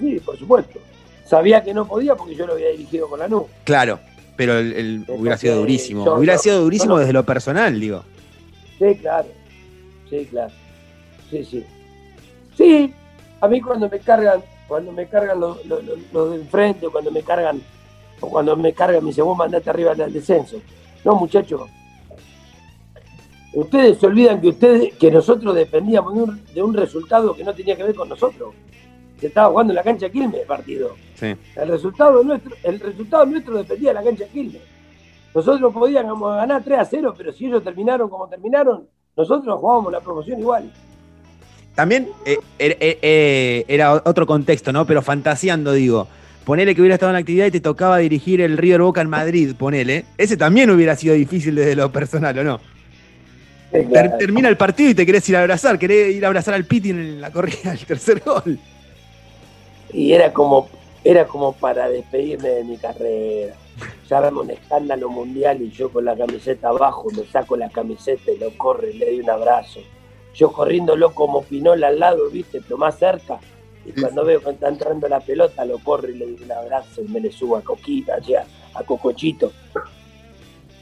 Sí, 0.00 0.20
por 0.20 0.38
supuesto. 0.38 0.78
Sabía 1.24 1.62
que 1.62 1.74
no 1.74 1.86
podía 1.86 2.14
porque 2.14 2.34
yo 2.34 2.46
lo 2.46 2.54
había 2.54 2.68
dirigido 2.70 3.08
con 3.08 3.18
la 3.18 3.28
NU. 3.28 3.48
Claro, 3.64 3.98
pero 4.36 4.58
el, 4.58 5.04
hubiera 5.08 5.36
sido 5.36 5.56
durísimo. 5.56 6.04
hubiera 6.14 6.38
sido 6.38 6.60
durísimo 6.60 6.98
desde 6.98 7.12
lo 7.12 7.24
personal, 7.24 7.78
digo. 7.80 8.04
Sí, 8.78 8.94
claro. 9.00 9.28
Sí, 10.08 10.26
claro. 10.30 10.52
Sí, 11.30 11.44
sí. 11.44 11.64
Sí, 12.56 12.94
a 13.40 13.48
mí 13.48 13.60
cuando 13.60 13.88
me 13.88 13.98
cargan, 13.98 14.40
cuando 14.68 14.92
me 14.92 15.06
cargan 15.08 15.40
los, 15.40 15.64
los, 15.66 16.30
de 16.30 16.36
enfrente, 16.36 16.86
o 16.86 16.92
cuando 16.92 17.10
me 17.10 17.22
cargan, 17.22 17.60
o 18.20 18.28
cuando 18.28 18.56
me 18.56 18.72
cargan, 18.72 19.02
me 19.02 19.08
dice, 19.10 19.22
vos 19.22 19.36
mandate 19.36 19.70
arriba 19.70 19.94
del 19.94 20.12
descenso. 20.12 20.58
No, 21.04 21.14
muchachos. 21.16 21.62
Ustedes 23.52 23.98
se 23.98 24.06
olvidan 24.06 24.40
que 24.40 24.48
ustedes, 24.48 24.94
que 24.96 25.10
nosotros 25.10 25.54
dependíamos 25.54 26.14
de 26.14 26.22
un, 26.22 26.44
de 26.52 26.62
un 26.62 26.74
resultado 26.74 27.34
que 27.34 27.44
no 27.44 27.54
tenía 27.54 27.76
que 27.76 27.84
ver 27.84 27.94
con 27.94 28.08
nosotros 28.08 28.54
se 29.18 29.28
estaba 29.28 29.48
jugando 29.48 29.72
en 29.72 29.76
la 29.76 29.82
cancha 29.82 30.10
Quilmes 30.10 30.42
el 30.42 30.46
partido. 30.46 30.94
El, 31.20 31.68
resultado 31.68 32.22
nuestro, 32.22 32.54
el 32.62 32.80
resultado 32.80 33.26
nuestro 33.26 33.56
dependía 33.56 33.90
de 33.90 33.94
la 33.94 34.02
cancha 34.02 34.26
Quilmes. 34.26 34.62
Nosotros 35.34 35.72
podíamos 35.72 36.36
ganar 36.36 36.62
3 36.62 36.78
a 36.78 36.84
0, 36.84 37.14
pero 37.16 37.32
si 37.32 37.46
ellos 37.46 37.62
terminaron 37.62 38.08
como 38.08 38.28
terminaron, 38.28 38.88
nosotros 39.16 39.58
jugábamos 39.58 39.92
la 39.92 40.00
promoción 40.00 40.40
igual. 40.40 40.70
También 41.76 42.08
eh, 42.24 42.38
er, 42.58 42.72
eh, 42.80 42.98
eh, 43.00 43.64
era 43.68 43.92
otro 43.92 44.26
contexto, 44.26 44.72
¿no? 44.72 44.84
Pero 44.84 45.02
fantaseando, 45.02 45.72
digo. 45.72 46.08
Ponele 46.44 46.74
que 46.74 46.80
hubiera 46.80 46.94
estado 46.94 47.10
en 47.10 47.14
la 47.14 47.20
actividad 47.20 47.46
y 47.46 47.50
te 47.52 47.60
tocaba 47.60 47.98
dirigir 47.98 48.40
el 48.40 48.56
River 48.56 48.80
Boca 48.80 49.00
en 49.00 49.08
Madrid, 49.08 49.54
ponele. 49.56 50.04
Ese 50.16 50.36
también 50.36 50.70
hubiera 50.70 50.96
sido 50.96 51.14
difícil 51.14 51.54
desde 51.54 51.76
lo 51.76 51.92
personal, 51.92 52.36
¿o 52.38 52.44
no? 52.44 52.60
termina 54.18 54.48
el 54.48 54.56
partido 54.56 54.90
y 54.90 54.94
te 54.94 55.04
querés 55.04 55.28
ir 55.28 55.36
a 55.36 55.40
abrazar, 55.40 55.78
querés 55.78 56.14
ir 56.14 56.24
a 56.24 56.28
abrazar 56.28 56.54
al 56.54 56.64
Piti 56.64 56.90
en 56.90 57.20
la 57.20 57.30
corrida 57.30 57.72
del 57.72 57.84
tercer 57.84 58.22
gol 58.24 58.58
y 59.92 60.12
era 60.12 60.32
como, 60.32 60.68
era 61.04 61.26
como 61.26 61.52
para 61.52 61.88
despedirme 61.88 62.48
de 62.48 62.64
mi 62.64 62.76
carrera. 62.76 63.54
Ya 64.08 64.20
vemos 64.20 64.44
un 64.44 64.50
escándalo 64.50 65.08
mundial 65.08 65.60
y 65.62 65.70
yo 65.70 65.90
con 65.90 66.04
la 66.04 66.16
camiseta 66.16 66.68
abajo 66.68 67.08
me 67.16 67.24
saco 67.24 67.56
la 67.56 67.68
camiseta 67.68 68.30
y 68.30 68.38
lo 68.38 68.56
corre 68.56 68.92
y 68.92 68.98
le 68.98 69.06
doy 69.06 69.20
un 69.20 69.30
abrazo. 69.30 69.80
Yo 70.36 70.52
corriéndolo 70.52 71.14
como 71.14 71.42
Pinola 71.42 71.88
al 71.88 71.98
lado, 71.98 72.30
viste, 72.30 72.60
pero 72.60 72.76
más 72.76 72.98
cerca. 72.98 73.40
Y 73.84 73.98
cuando 73.98 74.24
veo 74.24 74.40
que 74.40 74.50
está 74.50 74.68
entrando 74.68 75.08
la 75.08 75.20
pelota, 75.20 75.64
lo 75.64 75.78
corre 75.78 76.12
y 76.12 76.16
le 76.16 76.26
doy 76.26 76.44
un 76.44 76.52
abrazo 76.52 77.02
y 77.02 77.08
me 77.08 77.20
le 77.20 77.32
subo 77.32 77.56
a 77.56 77.62
Coquita, 77.62 78.18
ya, 78.20 78.44
a 78.74 78.82
Cocochito. 78.82 79.52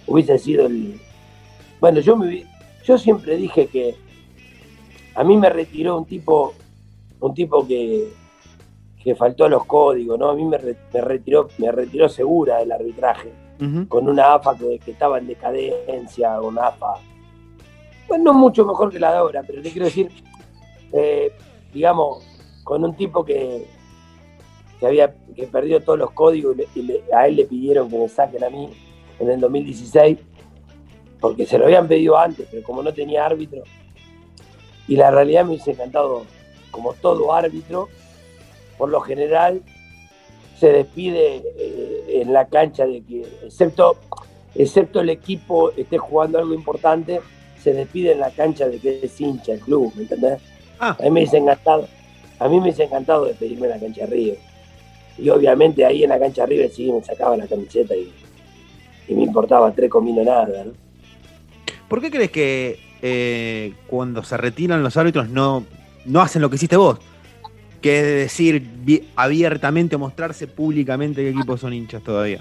Hubiese 0.06 0.38
sido 0.38 0.66
el. 0.66 1.00
Bueno, 1.80 2.00
yo 2.00 2.16
me 2.16 2.46
yo 2.84 2.98
siempre 2.98 3.36
dije 3.36 3.66
que 3.66 3.96
a 5.14 5.24
mí 5.24 5.36
me 5.36 5.48
retiró 5.48 5.96
un 5.96 6.04
tipo, 6.04 6.54
un 7.20 7.34
tipo 7.34 7.66
que, 7.66 8.12
que 9.02 9.14
faltó 9.14 9.46
a 9.46 9.48
los 9.48 9.64
códigos, 9.64 10.18
¿no? 10.18 10.30
A 10.30 10.34
mí 10.34 10.44
me, 10.44 10.58
retiró, 10.58 11.48
me 11.58 11.72
retiró 11.72 12.08
segura 12.08 12.58
del 12.58 12.72
arbitraje, 12.72 13.32
con 13.88 14.08
una 14.08 14.34
AFA 14.34 14.56
que, 14.58 14.90
estaba 14.90 15.18
en 15.18 15.28
decadencia, 15.28 16.40
una 16.40 16.68
AFA, 16.68 16.94
bueno, 18.08 18.24
no 18.24 18.34
mucho 18.34 18.64
mejor 18.64 18.90
que 18.90 18.98
la 18.98 19.12
de 19.12 19.18
ahora, 19.18 19.42
pero 19.46 19.62
te 19.62 19.70
quiero 19.70 19.86
decir, 19.86 20.10
eh, 20.92 21.32
digamos, 21.72 22.24
con 22.62 22.84
un 22.84 22.94
tipo 22.94 23.24
que, 23.24 23.66
que 24.78 24.86
había 24.86 25.14
que 25.34 25.46
perdió 25.46 25.80
todos 25.82 25.98
los 25.98 26.10
códigos 26.12 26.56
y, 26.74 27.00
a 27.12 27.26
él 27.26 27.36
le 27.36 27.44
pidieron 27.44 27.90
que 27.90 27.98
me 27.98 28.08
saquen 28.08 28.44
a 28.44 28.50
mí 28.50 28.70
en 29.18 29.30
el 29.30 29.40
2016, 29.40 30.18
porque 31.20 31.46
se 31.46 31.58
lo 31.58 31.64
habían 31.64 31.88
pedido 31.88 32.18
antes, 32.18 32.46
pero 32.50 32.62
como 32.62 32.82
no 32.82 32.92
tenía 32.92 33.24
árbitro, 33.24 33.62
y 34.86 34.96
la 34.96 35.10
realidad 35.10 35.44
me 35.44 35.50
hubiese 35.50 35.72
encantado, 35.72 36.24
como 36.70 36.92
todo 36.94 37.32
árbitro, 37.32 37.88
por 38.76 38.88
lo 38.88 39.00
general 39.00 39.62
se 40.58 40.72
despide 40.72 41.42
eh, 41.56 42.20
en 42.22 42.32
la 42.32 42.46
cancha 42.46 42.86
de 42.86 43.02
que, 43.02 43.22
excepto, 43.44 43.96
excepto 44.54 45.00
el 45.00 45.10
equipo 45.10 45.70
esté 45.72 45.98
jugando 45.98 46.38
algo 46.38 46.54
importante, 46.54 47.20
se 47.64 47.72
despide 47.72 48.12
en 48.12 48.20
la 48.20 48.30
cancha 48.30 48.68
de 48.68 48.78
que 48.78 49.00
es 49.02 49.20
hincha 49.20 49.54
el 49.54 49.60
club, 49.60 49.90
¿me 49.96 50.02
entendés? 50.02 50.38
Ah. 50.78 50.94
A 51.00 51.02
mí 51.04 51.10
me 51.10 51.20
dice 51.20 51.38
encantado, 51.38 51.88
a 52.38 52.48
mí 52.48 52.60
me 52.60 52.66
dice 52.66 52.84
encantado 52.84 53.24
despedirme 53.24 53.66
en 53.66 53.70
la 53.70 53.80
cancha 53.80 54.02
de 54.02 54.06
River. 54.08 54.38
Y 55.16 55.28
obviamente 55.30 55.84
ahí 55.84 56.04
en 56.04 56.10
la 56.10 56.18
cancha 56.18 56.42
de 56.42 56.48
River 56.48 56.70
sí 56.70 56.92
me 56.92 57.02
sacaba 57.02 57.36
la 57.36 57.46
camiseta 57.46 57.96
y, 57.96 58.12
me 59.08 59.22
importaba 59.22 59.70
tres 59.72 59.90
cominos 59.90 60.24
nada, 60.24 60.64
¿no? 60.64 60.72
¿Por 61.88 62.00
qué 62.00 62.10
crees 62.10 62.30
que 62.30 62.78
eh, 63.02 63.74
cuando 63.86 64.22
se 64.22 64.36
retiran 64.36 64.82
los 64.82 64.96
árbitros 64.96 65.28
no, 65.28 65.64
no 66.04 66.20
hacen 66.20 66.42
lo 66.42 66.50
que 66.50 66.56
hiciste 66.56 66.76
vos? 66.76 66.98
que 67.80 67.98
es 67.98 68.06
decir 68.06 68.66
abiertamente 69.14 69.98
mostrarse 69.98 70.46
públicamente 70.46 71.20
qué 71.22 71.28
equipos 71.28 71.60
son 71.60 71.74
hinchas 71.74 72.02
todavía. 72.02 72.40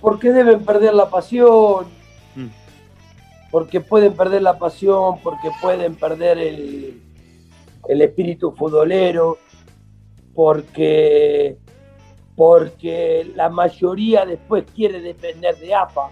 Porque 0.00 0.30
deben 0.30 0.64
perder 0.64 0.94
la 0.94 1.10
pasión, 1.10 1.86
porque 3.50 3.80
pueden 3.80 4.14
perder 4.14 4.42
la 4.42 4.58
pasión, 4.58 5.18
porque 5.22 5.50
pueden 5.60 5.94
perder 5.94 6.38
el, 6.38 7.00
el 7.88 8.02
espíritu 8.02 8.52
futbolero, 8.52 9.38
porque, 10.34 11.56
porque 12.34 13.30
la 13.34 13.48
mayoría 13.48 14.24
después 14.26 14.64
quiere 14.74 15.00
depender 15.00 15.56
de 15.58 15.74
AFA. 15.74 16.10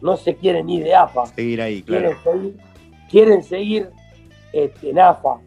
No 0.00 0.16
se 0.16 0.34
quieren 0.34 0.68
ir 0.68 0.82
de 0.82 0.94
AFA. 0.94 1.26
Seguir 1.26 1.62
ahí, 1.62 1.82
claro. 1.82 2.10
Quieren 2.10 2.22
seguir, 2.24 2.56
quieren 3.08 3.42
seguir 3.44 3.90
este, 4.52 4.90
en 4.90 4.98
AFA. 4.98 5.40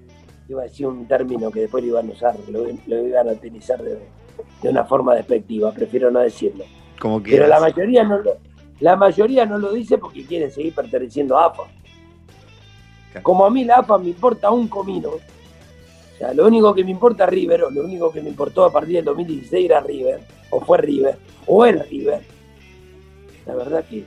Iba 0.48 0.62
a 0.62 0.66
decir 0.66 0.88
un 0.88 1.08
término 1.08 1.52
que 1.52 1.62
después 1.62 1.84
lo 1.84 1.90
iban 1.90 2.10
a 2.10 2.14
usar, 2.14 2.36
lo, 2.50 2.66
lo 2.86 3.08
iban 3.08 3.28
a 3.28 3.32
utilizar 3.34 3.82
de, 3.82 4.00
de 4.62 4.70
una 4.70 4.86
forma 4.86 5.16
despectiva, 5.16 5.72
prefiero 5.72 6.12
no 6.12 6.20
decirlo. 6.20 6.66
Como 7.00 7.22
Pero 7.22 7.48
la 7.48 7.60
mayoría 7.60 8.04
no 8.04 8.20
lo, 8.20 8.38
la 8.80 8.96
mayoría 8.96 9.46
no 9.46 9.58
lo 9.58 9.72
dice 9.72 9.98
porque 9.98 10.26
quieren 10.26 10.52
seguir 10.52 10.74
perteneciendo 10.74 11.38
a 11.38 11.48
AFA. 11.48 11.64
Como 13.22 13.46
a 13.46 13.50
mí 13.50 13.64
la 13.64 13.78
AFA 13.78 13.98
me 13.98 14.10
importa 14.10 14.52
un 14.52 14.68
comino. 14.68 15.10
O 15.10 16.18
sea, 16.18 16.34
lo 16.34 16.48
único 16.48 16.74
que 16.74 16.84
me 16.84 16.92
importa 16.92 17.26
River, 17.26 17.64
o 17.64 17.70
lo 17.70 17.84
único 17.84 18.12
que 18.12 18.22
me 18.22 18.30
importó 18.30 18.66
a 18.66 18.72
partir 18.72 18.96
del 18.96 19.06
2016 19.06 19.66
era 19.66 19.80
River, 19.82 20.22
o 20.50 20.62
fue 20.62 20.78
River, 20.78 21.18
o 21.46 21.66
es 21.66 21.90
River. 21.90 22.22
La 23.46 23.56
verdad 23.56 23.86
que 23.86 24.06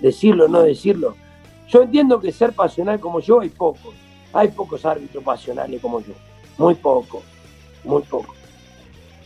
decirlo 0.00 0.46
o 0.46 0.48
no 0.48 0.62
decirlo. 0.62 1.14
Yo 1.68 1.82
entiendo 1.82 2.20
que 2.20 2.32
ser 2.32 2.52
pasional 2.52 2.98
como 2.98 3.20
yo 3.20 3.40
hay 3.40 3.48
pocos. 3.48 3.94
Hay 4.32 4.48
pocos 4.48 4.84
árbitros 4.84 5.22
pasionales 5.22 5.80
como 5.80 6.00
yo. 6.00 6.14
Muy 6.58 6.74
pocos. 6.74 7.22
Muy 7.84 8.02
pocos. 8.02 8.39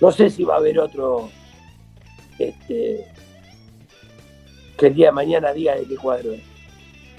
No 0.01 0.11
sé 0.11 0.31
si 0.31 0.45
va 0.45 0.55
a 0.55 0.59
haber 0.59 0.79
otro 0.79 1.31
este, 2.39 3.07
que 4.77 4.87
el 4.87 4.95
día 4.95 5.07
de 5.07 5.13
mañana 5.13 5.53
diga 5.53 5.75
de 5.75 5.85
qué 5.85 5.97
cuadro 5.97 6.33
es. 6.33 6.43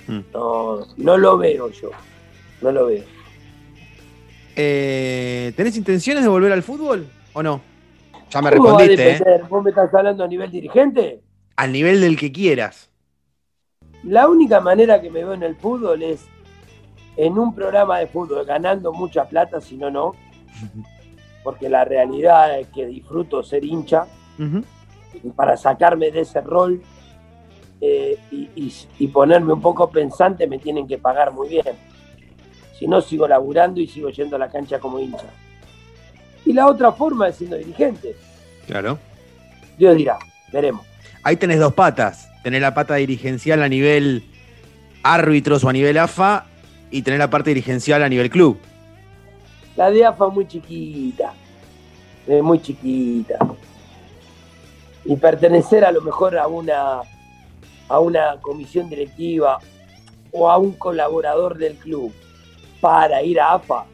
Mm. 0.07 0.19
No, 0.33 0.85
no 0.97 1.17
lo 1.17 1.37
veo 1.37 1.69
yo. 1.69 1.91
No 2.61 2.71
lo 2.71 2.87
veo. 2.87 3.03
Eh, 4.55 5.53
¿Tenés 5.55 5.75
intenciones 5.77 6.23
de 6.23 6.29
volver 6.29 6.51
al 6.51 6.63
fútbol 6.63 7.07
o 7.33 7.43
no? 7.43 7.61
Ya 8.29 8.41
me 8.41 8.51
¿Cómo 8.51 8.73
va 8.73 8.83
a 8.83 8.85
respondiste, 8.85 9.35
¿eh? 9.35 9.41
¿Vos 9.49 9.63
me 9.63 9.69
estás 9.69 9.93
hablando 9.93 10.23
a 10.23 10.27
nivel 10.27 10.51
dirigente? 10.51 11.21
Al 11.55 11.71
nivel 11.71 12.01
del 12.01 12.17
que 12.17 12.31
quieras. 12.31 12.89
La 14.03 14.27
única 14.27 14.59
manera 14.59 15.01
que 15.01 15.09
me 15.09 15.23
veo 15.23 15.33
en 15.33 15.43
el 15.43 15.55
fútbol 15.55 16.03
es 16.03 16.25
en 17.17 17.37
un 17.37 17.55
programa 17.55 17.99
de 17.99 18.07
fútbol 18.07 18.45
ganando 18.45 18.93
mucha 18.93 19.25
plata, 19.25 19.59
si 19.61 19.77
no, 19.77 19.89
no. 19.89 20.13
Porque 21.45 21.69
la 21.69 21.85
realidad 21.85 22.59
es 22.59 22.67
que 22.67 22.85
disfruto 22.87 23.41
ser 23.43 23.63
hincha. 23.63 24.05
Y 25.23 25.29
para 25.29 25.55
sacarme 25.55 26.11
de 26.11 26.21
ese 26.21 26.41
rol 26.41 26.81
eh, 27.79 28.17
y, 28.31 28.49
y- 28.55 28.73
y 28.99 29.07
ponerme 29.07 29.53
un 29.53 29.61
poco 29.61 29.89
pensante 29.89 30.47
me 30.47 30.57
tienen 30.59 30.87
que 30.87 30.97
pagar 30.97 31.31
muy 31.31 31.47
bien. 31.47 31.63
Si 32.77 32.87
no, 32.87 32.99
sigo 32.99 33.27
laburando 33.27 33.79
y 33.79 33.87
sigo 33.87 34.09
yendo 34.09 34.35
a 34.35 34.39
la 34.39 34.49
cancha 34.49 34.79
como 34.79 34.99
hincha. 34.99 35.27
Y 36.45 36.51
la 36.51 36.67
otra 36.67 36.91
forma 36.91 37.29
es 37.29 37.35
siendo 37.37 37.55
dirigente. 37.57 38.15
Claro. 38.67 38.97
Dios 39.77 39.95
dirá, 39.95 40.17
veremos. 40.51 40.85
Ahí 41.23 41.37
tenés 41.37 41.59
dos 41.59 41.73
patas. 41.73 42.27
Tenés 42.43 42.61
la 42.61 42.73
pata 42.73 42.95
dirigencial 42.95 43.61
a 43.63 43.69
nivel 43.69 44.23
árbitros 45.03 45.63
o 45.63 45.69
a 45.69 45.73
nivel 45.73 45.97
AFA 45.97 46.45
y 46.91 47.03
tenés 47.03 47.19
la 47.19 47.29
parte 47.29 47.51
dirigencial 47.51 48.03
a 48.03 48.09
nivel 48.09 48.29
club. 48.29 48.57
La 49.75 49.91
de 49.91 50.05
AFA 50.05 50.27
es 50.27 50.33
muy 50.33 50.47
chiquita. 50.47 51.33
Es 52.27 52.41
muy 52.43 52.61
chiquita. 52.61 53.37
Y 55.03 55.15
pertenecer 55.17 55.85
a 55.85 55.91
lo 55.91 56.01
mejor 56.01 56.37
a 56.37 56.47
una, 56.47 57.01
a 57.89 57.99
una 57.99 58.37
comisión 58.41 58.89
directiva 58.89 59.59
o 60.31 60.49
a 60.49 60.57
un 60.57 60.73
colaborador 60.73 61.57
del 61.57 61.75
club 61.75 62.11
para 62.81 63.21
ir 63.21 63.39
a 63.39 63.53
AFA, 63.53 63.85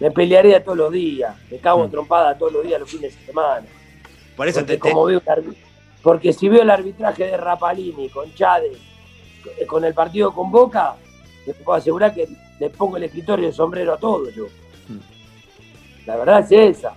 me 0.00 0.10
pelearía 0.10 0.62
todos 0.62 0.78
los 0.78 0.92
días. 0.92 1.34
Me 1.50 1.58
cago 1.58 1.84
en 1.84 1.90
trompada 1.90 2.36
todos 2.36 2.52
los 2.52 2.64
días 2.64 2.80
los 2.80 2.90
fines 2.90 3.18
de 3.18 3.26
semana. 3.26 3.66
Por 4.36 4.48
eso 4.48 4.60
Porque, 4.60 4.72
te, 4.74 4.78
te- 4.80 4.90
como 4.90 5.04
veo 5.04 5.22
el 5.36 5.56
porque 6.02 6.32
si 6.32 6.48
veo 6.48 6.62
el 6.62 6.70
arbitraje 6.70 7.26
de 7.28 7.36
Rapalini 7.36 8.08
con 8.08 8.34
Chade, 8.34 8.72
eh, 9.56 9.66
con 9.66 9.84
el 9.84 9.94
partido 9.94 10.32
con 10.34 10.50
Boca, 10.50 10.96
te 11.44 11.54
puedo 11.54 11.78
asegurar 11.78 12.12
que 12.12 12.28
le 12.58 12.70
pongo 12.70 12.96
el 12.96 13.04
escritorio 13.04 13.46
de 13.46 13.52
sombrero 13.52 13.92
a 13.94 13.98
todos 13.98 14.34
yo. 14.34 14.46
La 16.06 16.16
verdad 16.16 16.40
es 16.52 16.78
esa. 16.78 16.94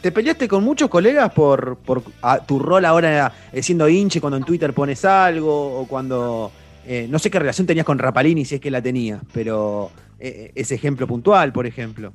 ¿Te 0.00 0.12
peleaste 0.12 0.46
con 0.46 0.62
muchos 0.62 0.88
colegas 0.88 1.32
por, 1.32 1.78
por 1.78 2.02
a- 2.22 2.38
tu 2.38 2.58
rol 2.58 2.84
ahora 2.84 3.32
eh, 3.52 3.62
siendo 3.62 3.88
hinche 3.88 4.20
cuando 4.20 4.36
en 4.36 4.44
Twitter 4.44 4.72
pones 4.72 5.04
algo 5.04 5.80
o 5.80 5.86
cuando... 5.86 6.50
eh, 6.86 7.06
no 7.10 7.18
sé 7.18 7.30
qué 7.30 7.38
relación 7.38 7.66
tenías 7.66 7.86
con 7.86 7.98
Rapalini 7.98 8.44
si 8.44 8.56
es 8.56 8.60
que 8.60 8.70
la 8.70 8.82
tenías, 8.82 9.20
pero 9.32 9.90
eh, 10.20 10.52
ese 10.54 10.74
ejemplo 10.76 11.06
puntual, 11.06 11.52
por 11.52 11.66
ejemplo. 11.66 12.12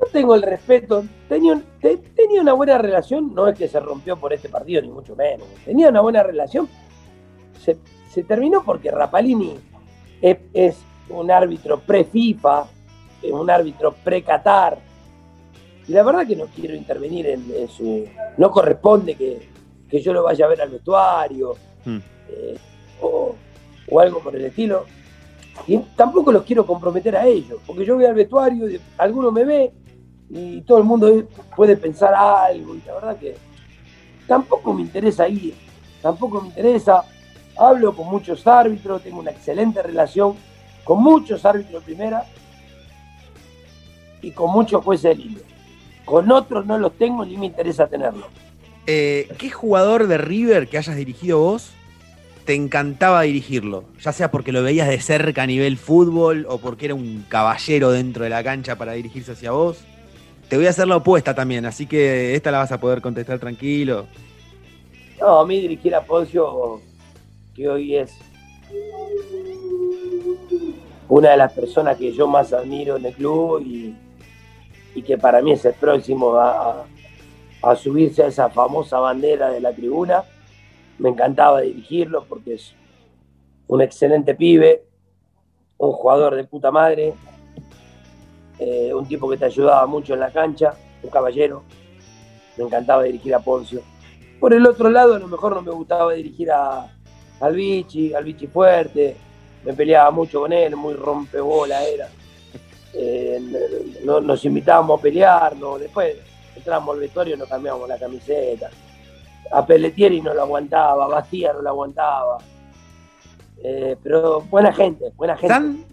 Yo 0.00 0.06
tengo 0.12 0.34
el 0.34 0.42
respeto. 0.42 1.04
Tenía, 1.28 1.52
un- 1.54 1.64
te- 1.80 1.96
tenía 1.96 2.40
una 2.40 2.52
buena 2.52 2.78
relación, 2.78 3.34
no 3.34 3.48
es 3.48 3.58
que 3.58 3.68
se 3.68 3.80
rompió 3.80 4.16
por 4.16 4.32
este 4.32 4.48
partido, 4.48 4.80
ni 4.80 4.88
mucho 4.88 5.14
menos. 5.16 5.46
Tenía 5.64 5.88
una 5.88 6.00
buena 6.00 6.22
relación. 6.22 6.68
Se, 7.62 7.76
se 8.12 8.22
terminó 8.22 8.62
porque 8.64 8.90
Rapalini 8.90 9.54
es, 10.22 10.38
es 10.54 10.76
un 11.08 11.30
árbitro 11.30 11.80
pre-FIFA, 11.80 12.64
un 13.32 13.50
árbitro 13.50 13.92
pre-Qatar. 13.92 14.78
Y 15.86 15.92
la 15.92 16.02
verdad 16.02 16.26
que 16.26 16.36
no 16.36 16.46
quiero 16.46 16.74
intervenir 16.74 17.26
en, 17.26 17.44
en 17.54 17.68
su. 17.68 18.06
No 18.38 18.50
corresponde 18.50 19.14
que, 19.14 19.48
que 19.88 20.00
yo 20.00 20.12
lo 20.12 20.22
vaya 20.22 20.46
a 20.46 20.48
ver 20.48 20.62
al 20.62 20.70
vestuario 20.70 21.56
Hmm. 21.84 21.98
eh, 22.30 22.56
o, 23.02 23.34
o 23.90 24.00
algo 24.00 24.20
por 24.20 24.34
el 24.34 24.46
estilo. 24.46 24.86
Y 25.66 25.76
tampoco 25.94 26.32
los 26.32 26.44
quiero 26.44 26.66
comprometer 26.66 27.14
a 27.16 27.26
ellos, 27.26 27.60
porque 27.66 27.84
yo 27.84 27.94
voy 27.94 28.06
al 28.06 28.14
vestuario, 28.14 28.68
y 28.68 28.80
alguno 28.98 29.30
me 29.30 29.44
ve 29.44 29.72
y 30.30 30.62
todo 30.62 30.78
el 30.78 30.84
mundo 30.84 31.28
puede 31.54 31.76
pensar 31.76 32.14
algo, 32.14 32.74
y 32.74 32.82
la 32.86 32.94
verdad 32.94 33.18
que 33.18 33.36
tampoco 34.26 34.72
me 34.72 34.80
interesa 34.80 35.28
ir, 35.28 35.54
tampoco 36.02 36.40
me 36.40 36.48
interesa. 36.48 37.04
Hablo 37.56 37.94
con 37.94 38.08
muchos 38.08 38.44
árbitros, 38.46 39.02
tengo 39.02 39.20
una 39.20 39.30
excelente 39.30 39.80
relación 39.80 40.34
con 40.82 41.02
muchos 41.02 41.44
árbitros 41.44 41.82
de 41.82 41.86
primera 41.94 42.24
y 44.24 44.30
con 44.30 44.50
muchos 44.50 45.02
de 45.02 45.14
línea. 45.14 45.42
Con 46.04 46.30
otros 46.30 46.66
no 46.66 46.78
los 46.78 46.92
tengo 46.94 47.24
ni 47.24 47.36
me 47.36 47.46
interesa 47.46 47.86
tenerlos. 47.86 48.26
Eh, 48.86 49.28
¿Qué 49.38 49.50
jugador 49.50 50.06
de 50.06 50.18
River 50.18 50.68
que 50.68 50.78
hayas 50.78 50.96
dirigido 50.96 51.38
vos 51.38 51.70
te 52.44 52.54
encantaba 52.54 53.22
dirigirlo? 53.22 53.84
Ya 54.00 54.12
sea 54.12 54.30
porque 54.30 54.52
lo 54.52 54.62
veías 54.62 54.88
de 54.88 55.00
cerca 55.00 55.42
a 55.42 55.46
nivel 55.46 55.78
fútbol 55.78 56.46
o 56.48 56.58
porque 56.58 56.86
era 56.86 56.94
un 56.94 57.24
caballero 57.28 57.90
dentro 57.90 58.24
de 58.24 58.30
la 58.30 58.42
cancha 58.42 58.76
para 58.76 58.92
dirigirse 58.92 59.32
hacia 59.32 59.52
vos. 59.52 59.78
Te 60.48 60.56
voy 60.56 60.66
a 60.66 60.70
hacer 60.70 60.86
la 60.86 60.96
opuesta 60.96 61.34
también, 61.34 61.64
así 61.64 61.86
que 61.86 62.34
esta 62.34 62.50
la 62.50 62.58
vas 62.58 62.72
a 62.72 62.78
poder 62.78 63.00
contestar 63.00 63.38
tranquilo. 63.38 64.06
No, 65.18 65.40
a 65.40 65.46
mí 65.46 65.60
dirigir 65.60 65.94
a 65.94 66.02
Poncio, 66.02 66.82
que 67.54 67.68
hoy 67.68 67.96
es 67.96 68.12
una 71.08 71.30
de 71.30 71.36
las 71.38 71.52
personas 71.52 71.96
que 71.96 72.12
yo 72.12 72.26
más 72.26 72.52
admiro 72.52 72.96
en 72.96 73.06
el 73.06 73.14
club 73.14 73.62
y, 73.62 73.94
y 74.94 75.02
que 75.02 75.18
para 75.18 75.42
mí 75.42 75.52
es 75.52 75.64
el 75.64 75.74
próximo 75.74 76.34
a, 76.34 76.84
a, 77.62 77.76
subirse 77.76 78.22
a 78.22 78.28
esa 78.28 78.48
famosa 78.50 78.98
bandera 78.98 79.50
de 79.50 79.60
la 79.60 79.72
tribuna. 79.72 80.24
Me 80.98 81.08
encantaba 81.08 81.60
dirigirlo 81.62 82.24
porque 82.24 82.54
es 82.54 82.74
un 83.66 83.82
excelente 83.82 84.34
pibe, 84.34 84.84
un 85.78 85.92
jugador 85.92 86.36
de 86.36 86.44
puta 86.44 86.70
madre, 86.70 87.14
eh, 88.58 88.94
un 88.94 89.06
tipo 89.06 89.28
que 89.28 89.36
te 89.36 89.46
ayudaba 89.46 89.86
mucho 89.86 90.14
en 90.14 90.20
la 90.20 90.30
cancha, 90.30 90.74
un 91.02 91.10
caballero. 91.10 91.62
Me 92.56 92.64
encantaba 92.64 93.02
dirigir 93.02 93.34
a 93.34 93.40
Poncio. 93.40 93.82
Por 94.38 94.54
el 94.54 94.66
otro 94.66 94.90
lado, 94.90 95.14
a 95.14 95.18
lo 95.18 95.26
mejor 95.26 95.54
no 95.54 95.62
me 95.62 95.72
gustaba 95.72 96.12
dirigir 96.12 96.52
a, 96.52 96.86
al 97.40 97.54
Vichy, 97.54 98.14
al 98.14 98.24
Vichy 98.24 98.46
fuerte, 98.46 99.16
me 99.64 99.72
peleaba 99.72 100.10
mucho 100.10 100.40
con 100.40 100.52
él, 100.52 100.76
muy 100.76 100.94
rompebola 100.94 101.82
era. 101.84 102.08
Eh, 102.96 103.40
nos 104.04 104.44
invitábamos 104.44 104.98
a 104.98 105.02
pelearnos, 105.02 105.80
después 105.80 106.16
entramos 106.54 106.94
al 106.94 107.00
vestuario 107.00 107.34
y 107.34 107.38
nos 107.38 107.48
cambiábamos 107.48 107.88
la 107.88 107.98
camiseta. 107.98 108.70
A 109.50 109.66
Pelletieri 109.66 110.20
no 110.20 110.32
lo 110.32 110.42
aguantaba, 110.42 111.04
a 111.04 111.08
Bastía 111.08 111.52
no 111.52 111.62
lo 111.62 111.70
aguantaba. 111.70 112.38
Eh, 113.62 113.96
pero 114.02 114.42
buena 114.42 114.72
gente, 114.72 115.12
buena 115.16 115.36
gente. 115.36 115.54
¿San? 115.54 115.84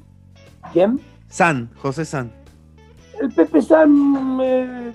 ¿Quién? 0.74 1.00
San, 1.28 1.70
José 1.82 2.06
San. 2.06 2.32
El 3.20 3.32
Pepe 3.32 3.62
San. 3.62 4.40
Eh, 4.42 4.92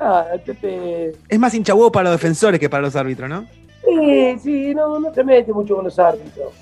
ah, 0.00 0.26
el 0.32 0.40
Pepe. 0.40 1.12
Es 1.28 1.38
más 1.38 1.54
hinchabudo 1.54 1.90
para 1.90 2.10
los 2.10 2.20
defensores 2.20 2.60
que 2.60 2.68
para 2.68 2.82
los 2.82 2.96
árbitros, 2.96 3.28
¿no? 3.28 3.46
Sí, 3.84 4.38
sí, 4.40 4.74
no, 4.74 4.98
no 4.98 5.10
te 5.12 5.24
metes 5.24 5.54
mucho 5.54 5.76
con 5.76 5.84
los 5.84 5.98
árbitros. 5.98 6.52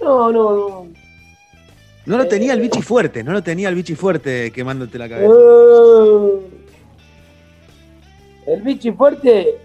No, 0.00 0.30
no, 0.30 0.52
no. 0.52 1.01
No 2.04 2.18
lo 2.18 2.26
tenía 2.26 2.52
el 2.52 2.58
eh, 2.58 2.62
bichi 2.62 2.82
fuerte, 2.82 3.22
no 3.22 3.32
lo 3.32 3.42
tenía 3.42 3.68
el 3.68 3.74
bichi 3.74 3.94
fuerte 3.94 4.50
quemándote 4.50 4.98
la 4.98 5.08
cabeza. 5.08 5.32
Uh, 5.32 6.42
el 8.46 8.62
bichi 8.62 8.90
fuerte, 8.90 9.58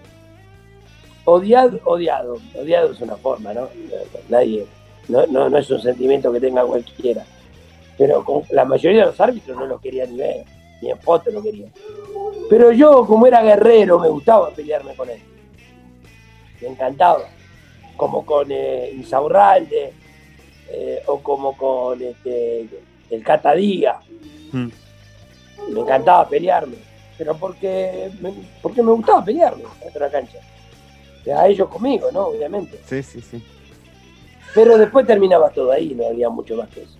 odiado, 1.24 1.80
odiado. 1.84 2.38
Odiado 2.54 2.92
es 2.92 3.00
una 3.00 3.16
forma, 3.16 3.52
¿no? 3.52 3.68
Nadie, 4.28 4.66
no, 5.08 5.26
no, 5.26 5.48
no 5.48 5.58
es 5.58 5.68
un 5.70 5.80
sentimiento 5.80 6.32
que 6.32 6.40
tenga 6.40 6.64
cualquiera. 6.64 7.24
Pero 7.96 8.24
con 8.24 8.42
la 8.50 8.64
mayoría 8.64 9.00
de 9.00 9.06
los 9.06 9.20
árbitros 9.20 9.56
no 9.56 9.66
lo 9.66 9.80
quería 9.80 10.06
ni 10.06 10.16
ver, 10.16 10.44
ni 10.80 10.90
en 10.90 10.98
foto 11.00 11.32
lo 11.32 11.42
quería. 11.42 11.66
Pero 12.48 12.70
yo, 12.70 13.04
como 13.04 13.26
era 13.26 13.42
guerrero, 13.42 13.98
me 13.98 14.08
gustaba 14.08 14.50
pelearme 14.50 14.94
con 14.94 15.10
él. 15.10 15.20
Me 16.62 16.68
encantaba. 16.68 17.28
Como 17.96 18.24
con 18.24 18.46
eh, 18.52 18.92
Insaurralde, 18.94 19.92
eh, 20.70 21.02
o 21.06 21.20
como 21.20 21.56
con 21.56 22.00
este, 22.00 22.68
el 23.10 23.22
Catadía. 23.22 23.96
Mm. 24.52 24.68
Me 25.72 25.80
encantaba 25.80 26.28
pelearme, 26.28 26.76
pero 27.16 27.36
porque 27.36 28.10
me, 28.20 28.32
porque 28.62 28.82
me 28.82 28.92
gustaba 28.92 29.24
pelearme 29.24 29.64
en 29.82 30.00
la 30.00 30.10
cancha. 30.10 30.38
A 31.36 31.46
ellos 31.46 31.68
conmigo, 31.68 32.10
¿no? 32.10 32.28
Obviamente. 32.28 32.80
Sí, 32.86 33.02
sí, 33.02 33.20
sí. 33.20 33.42
Pero 34.54 34.78
después 34.78 35.06
terminaba 35.06 35.50
todo 35.50 35.72
ahí, 35.72 35.94
no 35.94 36.06
había 36.06 36.30
mucho 36.30 36.56
más 36.56 36.68
que 36.70 36.82
eso. 36.82 36.96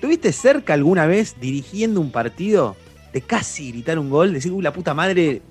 ¿Tuviste 0.00 0.32
cerca 0.32 0.74
alguna 0.74 1.06
vez 1.06 1.36
dirigiendo 1.40 2.00
un 2.00 2.10
partido 2.10 2.76
de 3.12 3.20
casi 3.20 3.72
gritar 3.72 3.98
un 3.98 4.10
gol? 4.10 4.32
Decir, 4.32 4.52
uy, 4.52 4.62
la 4.62 4.72
puta 4.72 4.94
madre. 4.94 5.42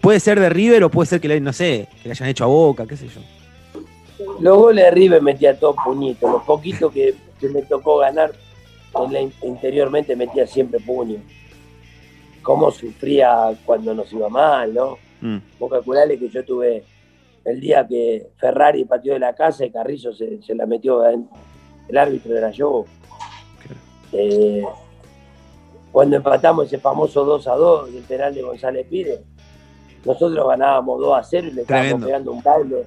Puede 0.00 0.20
ser 0.20 0.38
de 0.38 0.50
River 0.50 0.84
o 0.84 0.90
puede 0.90 1.06
ser 1.06 1.20
que 1.20 1.28
le, 1.28 1.40
no 1.40 1.52
sé, 1.52 1.88
que 2.02 2.08
le 2.08 2.12
hayan 2.12 2.28
hecho 2.28 2.44
a 2.44 2.48
boca, 2.48 2.86
qué 2.86 2.96
sé 2.96 3.08
yo. 3.08 3.22
Los 4.40 4.58
goles 4.58 4.84
de 4.84 4.90
River 4.90 5.22
metía 5.22 5.58
todo 5.58 5.74
puñito. 5.74 6.30
Los 6.30 6.42
poquitos 6.44 6.92
que, 6.92 7.14
me 7.42 7.62
tocó 7.62 7.98
ganar 7.98 8.32
interiormente 9.42 10.16
metía 10.16 10.46
siempre 10.46 10.80
puño. 10.80 11.18
Cómo 12.42 12.70
sufría 12.70 13.52
cuando 13.66 13.94
nos 13.94 14.12
iba 14.12 14.28
mal, 14.28 14.72
¿no? 14.72 14.98
Mm. 15.20 15.38
Vos 15.58 15.70
calculale 15.70 16.18
que 16.18 16.28
yo 16.28 16.44
tuve 16.44 16.84
el 17.44 17.60
día 17.60 17.86
que 17.86 18.28
Ferrari 18.36 18.84
pateó 18.84 19.14
de 19.14 19.18
la 19.18 19.34
casa 19.34 19.64
y 19.64 19.70
Carrillo 19.70 20.12
se, 20.12 20.40
la 20.54 20.66
metió 20.66 21.08
en, 21.08 21.28
el 21.88 21.98
árbitro 21.98 22.36
era 22.36 22.50
yo. 22.50 22.84
Eh, 24.12 24.64
cuando 25.92 26.16
empatamos 26.16 26.66
ese 26.66 26.78
famoso 26.78 27.24
2 27.24 27.46
a 27.48 27.54
2 27.54 27.88
el 27.94 28.02
penal 28.04 28.34
de 28.34 28.42
González 28.42 28.86
Pires, 28.88 29.20
nosotros 30.04 30.48
ganábamos 30.48 31.00
2 31.00 31.18
a 31.18 31.22
0 31.22 31.48
y 31.48 31.50
le 31.52 31.62
estábamos 31.62 32.04
pegando 32.04 32.32
un 32.32 32.40
cable. 32.40 32.86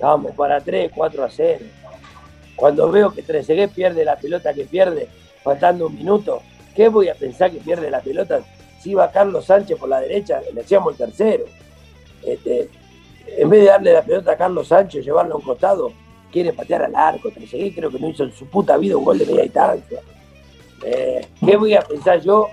Estábamos 0.00 0.32
para 0.32 0.58
3, 0.58 0.92
4 0.94 1.24
a 1.24 1.28
0. 1.28 1.64
Cuando 2.56 2.90
veo 2.90 3.12
que 3.12 3.20
Trezeguet 3.20 3.70
pierde 3.70 4.02
la 4.02 4.16
pelota 4.16 4.54
que 4.54 4.64
pierde, 4.64 5.08
faltando 5.44 5.88
un 5.88 5.94
minuto, 5.94 6.40
¿qué 6.74 6.88
voy 6.88 7.10
a 7.10 7.14
pensar 7.14 7.50
que 7.50 7.58
pierde 7.58 7.90
la 7.90 8.00
pelota? 8.00 8.40
Si 8.80 8.92
iba 8.92 9.10
Carlos 9.10 9.44
Sánchez 9.44 9.78
por 9.78 9.90
la 9.90 10.00
derecha, 10.00 10.40
le 10.54 10.62
hacíamos 10.62 10.92
el 10.92 11.06
tercero. 11.06 11.44
Este, 12.22 12.70
en 13.26 13.50
vez 13.50 13.60
de 13.60 13.66
darle 13.66 13.92
la 13.92 14.00
pelota 14.00 14.32
a 14.32 14.36
Carlos 14.38 14.68
Sánchez, 14.68 15.04
llevarlo 15.04 15.34
a 15.34 15.36
un 15.36 15.42
costado, 15.42 15.92
quiere 16.32 16.54
patear 16.54 16.84
al 16.84 16.96
arco. 16.96 17.30
Trezeguet 17.30 17.74
creo 17.74 17.90
que 17.90 17.98
no 17.98 18.08
hizo 18.08 18.24
en 18.24 18.32
su 18.32 18.46
puta 18.46 18.78
vida 18.78 18.96
un 18.96 19.04
gol 19.04 19.18
de 19.18 19.26
media 19.26 19.42
distancia. 19.42 20.00
Eh, 20.82 21.26
¿Qué 21.44 21.58
voy 21.58 21.74
a 21.74 21.82
pensar 21.82 22.22
yo? 22.22 22.48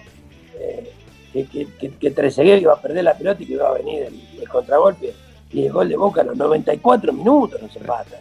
Eh, 0.60 0.92
que, 1.32 1.46
que, 1.80 1.92
que, 1.92 2.58
iba 2.60 2.74
a 2.74 2.82
perder 2.82 3.06
la 3.06 3.18
pelota 3.18 3.42
y 3.42 3.46
que 3.46 3.54
iba 3.54 3.70
a 3.70 3.74
venir 3.74 4.10
el 4.38 4.50
contragolpe 4.50 5.14
y 5.58 5.66
el 5.66 5.74
gol 5.74 5.90
de 5.90 5.98
Boca 5.98 6.22
a 6.22 6.24
los 6.24 6.38
94 6.38 7.12
minutos 7.12 7.60
no 7.60 7.68
se 7.68 7.80
pasa. 7.80 8.18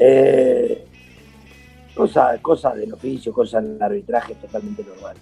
Eh, 0.00 0.86
cosa, 1.92 2.38
cosa 2.40 2.72
del 2.72 2.92
oficio, 2.92 3.32
cosa 3.32 3.60
del 3.60 3.82
arbitraje 3.82 4.36
totalmente 4.36 4.84
normal. 4.84 5.16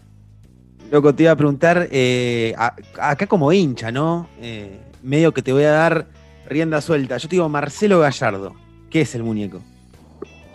Loco, 0.90 1.14
te 1.14 1.22
iba 1.22 1.32
a 1.32 1.36
preguntar, 1.36 1.88
eh, 1.90 2.54
acá 2.58 3.26
como 3.26 3.50
hincha, 3.52 3.90
¿no? 3.90 4.28
Eh, 4.38 4.80
medio 5.02 5.32
que 5.32 5.40
te 5.40 5.50
voy 5.50 5.64
a 5.64 5.70
dar 5.70 6.08
rienda 6.46 6.82
suelta. 6.82 7.16
Yo 7.16 7.26
te 7.26 7.36
digo 7.36 7.48
Marcelo 7.48 8.00
Gallardo. 8.00 8.54
¿Qué 8.90 9.00
es 9.00 9.14
el 9.14 9.22
muñeco? 9.22 9.60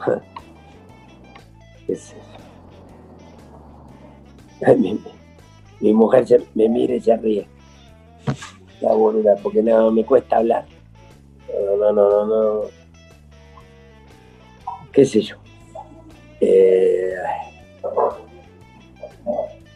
¿Qué 1.88 1.94
es 1.94 2.14
eso? 2.14 2.16
mi, 4.78 5.02
mi, 5.80 5.94
mujer 5.94 6.28
me 6.54 6.70
mira 6.70 6.94
y 6.94 7.02
se 7.02 7.18
ríe 7.18 7.48
la 8.82 9.36
porque 9.42 9.62
no 9.62 9.92
me 9.92 10.06
cuesta 10.06 10.38
hablar. 10.38 10.66
No, 11.80 11.92
no, 11.92 12.10
no, 12.10 12.26
no, 12.26 12.62
¿Qué 14.92 15.06
sé 15.06 15.22
yo? 15.22 15.36
Eh, 16.42 17.14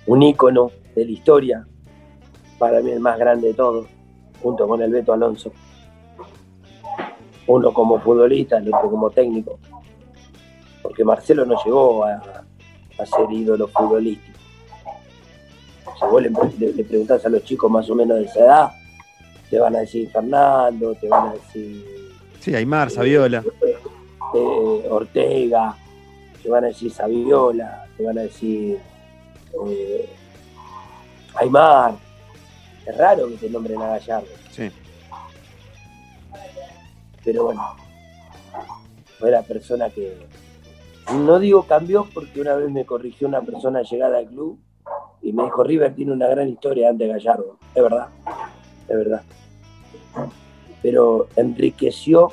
un 0.08 0.24
ícono 0.24 0.72
de 0.96 1.06
la 1.06 1.12
historia, 1.12 1.68
para 2.58 2.82
mí 2.82 2.92
el 2.92 3.00
más 3.00 3.18
grande 3.18 3.50
de 3.50 3.54
todos, 3.54 3.88
junto 4.42 4.68
con 4.68 4.82
el 4.82 4.92
Beto 4.92 5.14
Alonso. 5.14 5.52
Uno 7.48 7.74
como 7.74 8.00
futbolista, 8.00 8.58
el 8.58 8.74
otro 8.74 8.90
como 8.90 9.10
técnico. 9.10 9.60
Porque 10.82 11.04
Marcelo 11.04 11.46
no 11.46 11.62
llegó 11.64 12.06
a, 12.06 12.22
ser 12.98 13.32
ídolo 13.32 13.68
futbolístico. 13.68 14.40
Si 16.00 16.06
vos 16.06 16.22
le, 16.22 16.74
le 16.74 16.84
preguntás 16.84 17.26
a 17.26 17.30
los 17.30 17.44
chicos 17.44 17.70
más 17.70 17.90
o 17.90 17.96
menos 17.96 18.18
de 18.18 18.26
esa 18.26 18.40
edad, 18.40 18.72
te 19.54 19.60
van 19.60 19.76
a 19.76 19.82
decir 19.82 20.10
Fernando, 20.10 20.96
te 20.96 21.08
van 21.08 21.30
a 21.30 21.34
decir. 21.34 21.86
Sí, 22.40 22.56
Aymar, 22.56 22.90
Saviola. 22.90 23.44
Eh, 24.34 24.88
Ortega, 24.90 25.78
te 26.42 26.50
van 26.50 26.64
a 26.64 26.68
decir 26.70 26.92
Saviola, 26.92 27.86
te 27.96 28.04
van 28.04 28.18
a 28.18 28.22
decir 28.24 28.80
eh, 29.68 30.10
Aymar. 31.36 31.94
Es 32.84 32.98
raro 32.98 33.28
que 33.28 33.36
te 33.36 33.50
nombren 33.52 33.80
a 33.80 33.90
Gallardo. 33.90 34.28
Sí. 34.50 34.72
Pero 37.24 37.44
bueno, 37.44 37.76
fue 39.20 39.30
la 39.30 39.44
persona 39.44 39.92
que. 39.92 40.18
No 41.14 41.38
digo 41.38 41.68
cambió 41.68 42.08
porque 42.12 42.42
una 42.42 42.56
vez 42.56 42.72
me 42.72 42.88
corrigió 42.88 43.28
una 43.28 43.42
persona 43.42 43.84
llegada 43.84 44.18
al 44.18 44.26
club 44.26 44.58
y 45.22 45.32
me 45.32 45.44
dijo 45.44 45.64
River 45.64 45.94
tiene 45.94 46.12
una 46.12 46.28
gran 46.28 46.50
historia 46.50 46.90
antes 46.90 47.08
de 47.08 47.14
Gallardo. 47.14 47.60
Es 47.76 47.84
verdad, 47.84 48.08
es 48.88 48.98
verdad 48.98 49.22
pero 50.82 51.28
enriqueció 51.36 52.32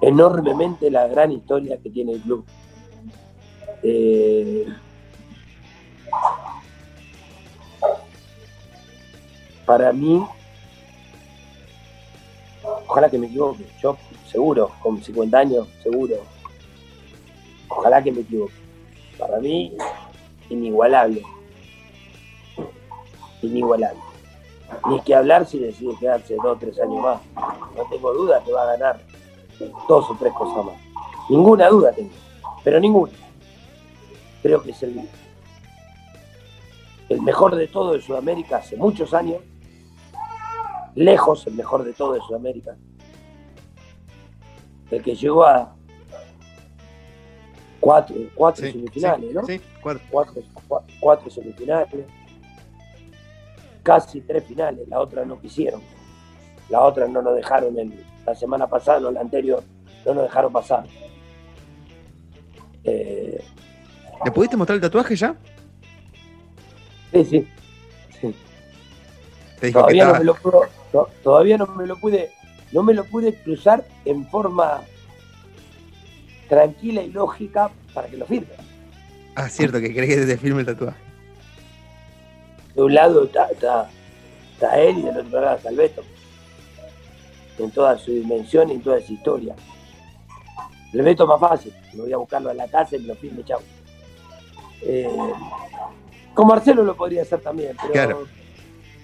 enormemente 0.00 0.90
la 0.90 1.06
gran 1.08 1.32
historia 1.32 1.78
que 1.78 1.90
tiene 1.90 2.12
el 2.12 2.20
club. 2.20 2.44
Eh, 3.82 4.66
para 9.64 9.92
mí, 9.92 10.24
ojalá 12.86 13.10
que 13.10 13.18
me 13.18 13.26
equivoque, 13.26 13.66
yo 13.82 13.96
seguro, 14.30 14.70
con 14.82 15.02
50 15.02 15.38
años, 15.38 15.68
seguro, 15.82 16.16
ojalá 17.68 18.02
que 18.02 18.12
me 18.12 18.20
equivoque. 18.20 18.54
Para 19.18 19.38
mí, 19.40 19.72
inigualable. 20.50 21.22
Inigualable. 23.42 24.05
Ni 24.88 25.00
que 25.00 25.14
hablar 25.14 25.46
si 25.46 25.58
decide 25.58 25.94
quedarse 25.98 26.34
dos 26.36 26.46
o 26.46 26.56
tres 26.56 26.78
años 26.80 27.00
más. 27.02 27.20
No 27.76 27.84
tengo 27.90 28.12
duda 28.12 28.42
que 28.44 28.52
va 28.52 28.62
a 28.62 28.76
ganar 28.76 29.00
dos 29.88 30.10
o 30.10 30.16
tres 30.18 30.32
cosas 30.32 30.64
más. 30.64 30.74
Ninguna 31.28 31.68
duda 31.68 31.92
tengo, 31.92 32.10
pero 32.64 32.78
ninguna. 32.80 33.12
Creo 34.42 34.62
que 34.62 34.70
es 34.70 34.82
el, 34.82 35.08
el 37.08 37.22
mejor 37.22 37.54
de 37.56 37.66
todo 37.68 37.92
de 37.94 38.00
Sudamérica 38.02 38.58
hace 38.58 38.76
muchos 38.76 39.12
años. 39.14 39.40
Lejos 40.94 41.46
el 41.46 41.54
mejor 41.54 41.84
de 41.84 41.92
todo 41.92 42.12
de 42.14 42.20
Sudamérica. 42.20 42.76
El 44.90 45.02
que 45.02 45.14
llegó 45.14 45.44
a 45.44 45.74
cuatro, 47.80 48.16
cuatro 48.34 48.64
Sí, 48.66 48.72
semifinales, 48.72 49.28
sí, 49.28 49.34
¿no? 49.34 49.44
sí, 49.44 49.60
cuatro. 49.82 50.02
cuatro, 50.10 50.42
cua- 50.68 50.82
cuatro 51.00 51.30
semifinales, 51.30 51.88
casi 53.86 54.20
tres 54.20 54.44
finales, 54.44 54.88
la 54.88 54.98
otra 54.98 55.24
no 55.24 55.40
quisieron, 55.40 55.80
la 56.68 56.80
otra 56.80 57.06
no 57.06 57.22
nos 57.22 57.36
dejaron, 57.36 57.78
en, 57.78 57.94
la 58.26 58.34
semana 58.34 58.66
pasada, 58.66 58.98
no 58.98 59.12
la 59.12 59.20
anterior, 59.20 59.62
no 60.04 60.14
nos 60.14 60.24
dejaron 60.24 60.52
pasar. 60.52 60.84
Eh, 62.82 63.40
¿Le 64.24 64.30
pudiste 64.32 64.56
mostrar 64.56 64.74
el 64.74 64.82
tatuaje 64.82 65.14
ya? 65.14 65.36
sí, 67.12 67.24
sí, 67.24 67.46
sí. 68.20 68.34
Te 69.60 69.66
dijo 69.68 69.86
que 69.86 69.94
Todavía 69.94 70.06
no 70.06 70.18
me 70.18 70.24
lo 70.24 70.34
puedo, 70.34 70.62
to- 70.90 71.08
todavía 71.22 71.56
no 71.56 71.66
me 71.68 71.86
lo 71.86 71.96
pude, 71.96 72.32
no 72.72 72.82
me 72.82 72.92
lo 72.92 73.04
pude 73.04 73.34
cruzar 73.34 73.86
en 74.04 74.26
forma 74.26 74.82
tranquila 76.48 77.02
y 77.02 77.12
lógica 77.12 77.70
para 77.94 78.08
que 78.08 78.16
lo 78.16 78.26
firme. 78.26 78.48
Ah, 79.36 79.48
cierto, 79.48 79.80
que 79.80 79.94
crees 79.94 80.16
que 80.16 80.26
te 80.26 80.36
filme 80.36 80.60
el 80.62 80.66
tatuaje. 80.66 81.05
De 82.76 82.82
un 82.82 82.94
lado 82.94 83.24
está, 83.24 83.46
está, 83.46 83.88
está 84.52 84.78
él 84.78 84.98
y 84.98 85.02
del 85.02 85.18
otro 85.18 85.40
lado 85.40 85.56
está 85.56 85.70
el 85.70 85.76
Beto. 85.76 86.02
En 87.58 87.70
toda 87.70 87.96
su 87.96 88.10
dimensión 88.12 88.68
y 88.68 88.74
en 88.74 88.82
toda 88.82 89.00
su 89.00 89.14
historia. 89.14 89.54
El 90.92 91.02
Beto 91.02 91.22
es 91.24 91.28
más 91.28 91.40
fácil, 91.40 91.74
me 91.94 92.02
voy 92.02 92.12
a 92.12 92.18
buscarlo 92.18 92.50
a 92.50 92.54
la 92.54 92.68
casa 92.68 92.96
y 92.96 93.00
me 93.00 93.06
lo 93.08 93.14
firme, 93.16 93.42
chau. 93.44 93.60
Eh, 94.82 95.08
con 96.34 96.46
Marcelo 96.46 96.82
lo 96.82 96.94
podría 96.94 97.22
hacer 97.22 97.40
también, 97.40 97.74
pero 97.80 97.92
Claro. 97.92 98.26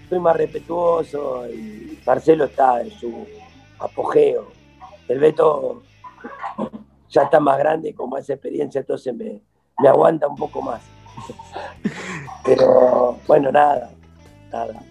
soy 0.09 0.19
más 0.19 0.37
respetuoso 0.37 1.49
y 1.49 1.99
Marcelo 2.07 2.45
está 2.45 2.83
en 2.83 2.91
su 2.91 3.27
apogeo. 3.79 4.49
El 5.09 5.19
Beto 5.19 5.83
ya 7.09 7.23
está 7.23 7.41
más 7.41 7.59
grande, 7.59 7.95
con 7.95 8.11
más 8.11 8.29
experiencia, 8.29 8.81
entonces 8.81 9.15
me, 9.15 9.41
me 9.79 9.89
aguanta 9.89 10.29
un 10.29 10.37
poco 10.37 10.61
más. 10.61 10.83
Pero 12.45 13.19
bueno, 13.27 13.53
nada, 13.53 13.91
nada. 14.53 14.83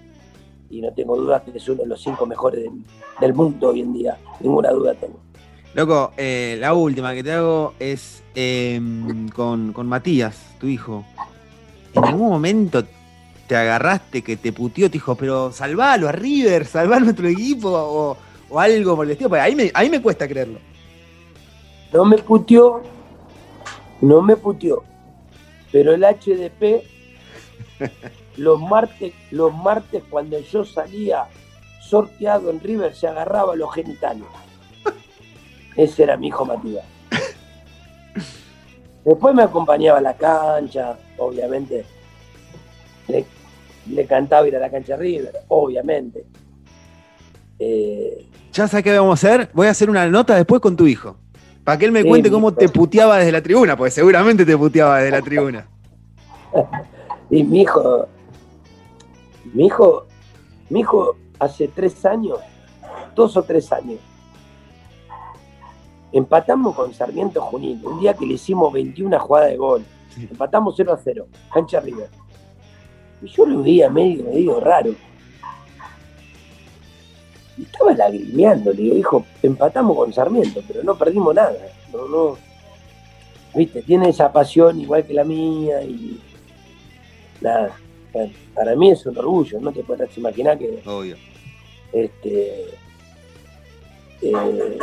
Y 0.70 0.82
no 0.82 0.92
tengo 0.94 1.18
duda 1.18 1.44
que 1.44 1.58
es 1.58 1.68
uno 1.68 1.84
de 1.84 1.90
los 1.90 2.02
cinco 2.02 2.26
mejores 2.26 2.64
del, 2.64 2.84
del 3.20 3.34
mundo 3.34 3.70
hoy 3.70 3.82
en 3.82 3.94
día. 3.94 4.18
Ninguna 4.40 4.72
duda 4.72 4.94
tengo. 4.94 5.20
Loco, 5.74 6.12
eh, 6.18 6.58
la 6.60 6.74
última 6.74 7.14
que 7.14 7.24
te 7.24 7.32
hago 7.32 7.74
es 7.80 8.24
eh, 8.36 8.80
con, 9.34 9.72
con 9.72 9.88
Matías, 9.88 10.38
tu 10.60 10.68
hijo. 10.68 11.06
¿En 11.94 12.04
algún 12.04 12.30
momento 12.30 12.84
te 13.48 13.56
agarraste 13.56 14.22
que 14.22 14.36
te 14.36 14.52
puteó, 14.52 14.90
te 14.90 14.94
dijo, 14.94 15.16
pero 15.16 15.52
salvalo 15.52 16.10
a 16.10 16.12
River, 16.12 16.66
salvá 16.66 16.98
a 16.98 17.00
nuestro 17.00 17.28
equipo 17.28 17.70
o, 17.70 18.18
o 18.50 18.60
algo 18.60 18.98
por 18.98 19.06
el 19.06 19.12
estilo? 19.12 19.30
Porque 19.30 19.42
ahí 19.42 19.56
me, 19.56 19.72
ahí 19.74 19.90
me 19.90 20.02
cuesta 20.02 20.28
creerlo. 20.28 20.60
No 21.94 22.06
me 22.06 22.18
puteó, 22.18 22.82
no 24.02 24.22
me 24.22 24.36
puteó. 24.36 24.84
Pero 25.72 25.94
el 25.94 26.04
HDP, 26.04 26.84
los 28.38 28.60
martes, 28.60 29.14
los 29.32 29.54
martes 29.54 30.04
cuando 30.10 30.40
yo 30.40 30.64
salía 30.66 31.26
sorteado 31.82 32.50
en 32.50 32.60
River, 32.60 32.96
se 32.96 33.08
agarraba 33.08 33.56
los 33.56 33.74
genitales. 33.74 34.24
Ese 35.76 36.04
era 36.04 36.18
mi 36.18 36.28
hijo 36.28 36.46
Matías. 36.46 36.86
Después 39.04 39.34
me 39.34 39.44
acompañaba 39.44 39.98
a 40.00 40.02
la 40.02 40.14
cancha, 40.16 40.98
obviamente. 41.18 41.86
Le, 43.08 43.26
le 43.90 44.06
cantaba 44.06 44.48
ir 44.48 44.56
a 44.56 44.60
la 44.60 44.70
cancha 44.70 44.96
River, 44.96 45.32
obviamente. 45.48 46.26
Eh, 47.58 48.28
Ya 48.54 48.68
sabes 48.68 48.84
qué 48.84 48.98
vamos 48.98 49.24
a 49.24 49.28
hacer. 49.28 49.50
Voy 49.54 49.68
a 49.68 49.72
hacer 49.72 49.90
una 49.90 50.08
nota 50.08 50.36
después 50.36 50.62
con 50.62 50.76
tu 50.76 50.86
hijo. 50.88 51.18
Para 51.72 51.80
que 51.80 51.86
él 51.86 51.94
me 51.94 52.04
cuente 52.04 52.30
cómo 52.30 52.54
te 52.54 52.68
puteaba 52.68 53.20
desde 53.20 53.32
la 53.32 53.42
tribuna, 53.42 53.78
porque 53.78 53.92
seguramente 53.92 54.46
te 54.46 54.58
puteaba 54.58 54.98
desde 54.98 55.12
la 55.12 55.22
tribuna. 55.22 55.68
Y 57.30 57.46
mi 57.46 57.62
hijo, 57.62 58.10
mi 59.54 59.68
hijo, 59.68 60.06
mi 60.70 60.82
hijo 60.82 61.16
hace 61.40 61.70
tres 61.70 62.06
años, 62.06 62.40
dos 63.16 63.38
o 63.38 63.44
tres 63.44 63.72
años, 63.72 64.00
empatamos 66.12 66.76
con 66.76 66.94
Sarmiento 66.94 67.40
Junín, 67.40 67.82
un 67.86 68.02
día 68.02 68.16
que 68.16 68.26
le 68.26 68.34
hicimos 68.34 68.74
21 68.74 69.18
jugadas 69.18 69.52
de 69.52 69.56
gol. 69.56 69.86
Sí. 70.10 70.28
Empatamos 70.30 70.74
0 70.76 70.92
a 70.92 70.98
0, 70.98 71.28
cancha 71.54 71.80
River. 71.80 72.10
Y 73.22 73.28
yo 73.28 73.46
lo 73.46 73.64
veía 73.64 73.90
medio, 73.90 74.26
medio 74.26 74.60
raro. 74.60 74.92
Y 77.58 77.64
estaba 77.64 77.94
lagrimeando, 77.94 78.72
le 78.72 78.82
digo, 78.82 78.96
hijo, 78.96 79.26
empatamos 79.44 79.96
con 79.98 80.14
Sarmiento, 80.14 80.62
pero 80.68 80.84
no 80.84 80.96
perdimos 80.98 81.36
nada. 81.36 81.56
No, 81.92 82.08
no. 82.08 82.38
Viste, 83.54 83.82
tiene 83.82 84.10
esa 84.10 84.32
pasión 84.32 84.80
igual 84.80 85.06
que 85.06 85.14
la 85.14 85.24
mía 85.24 85.82
y 85.84 86.20
nada. 87.42 87.78
Bueno, 88.14 88.32
para 88.54 88.76
mí 88.76 88.92
es 88.92 89.06
un 89.06 89.18
orgullo, 89.18 89.60
no 89.60 89.72
te 89.72 89.84
puedes 89.84 90.18
imaginar 90.18 90.58
que 90.58 90.82
Obvio. 90.86 91.16
este 91.94 92.66
eh, 94.22 94.78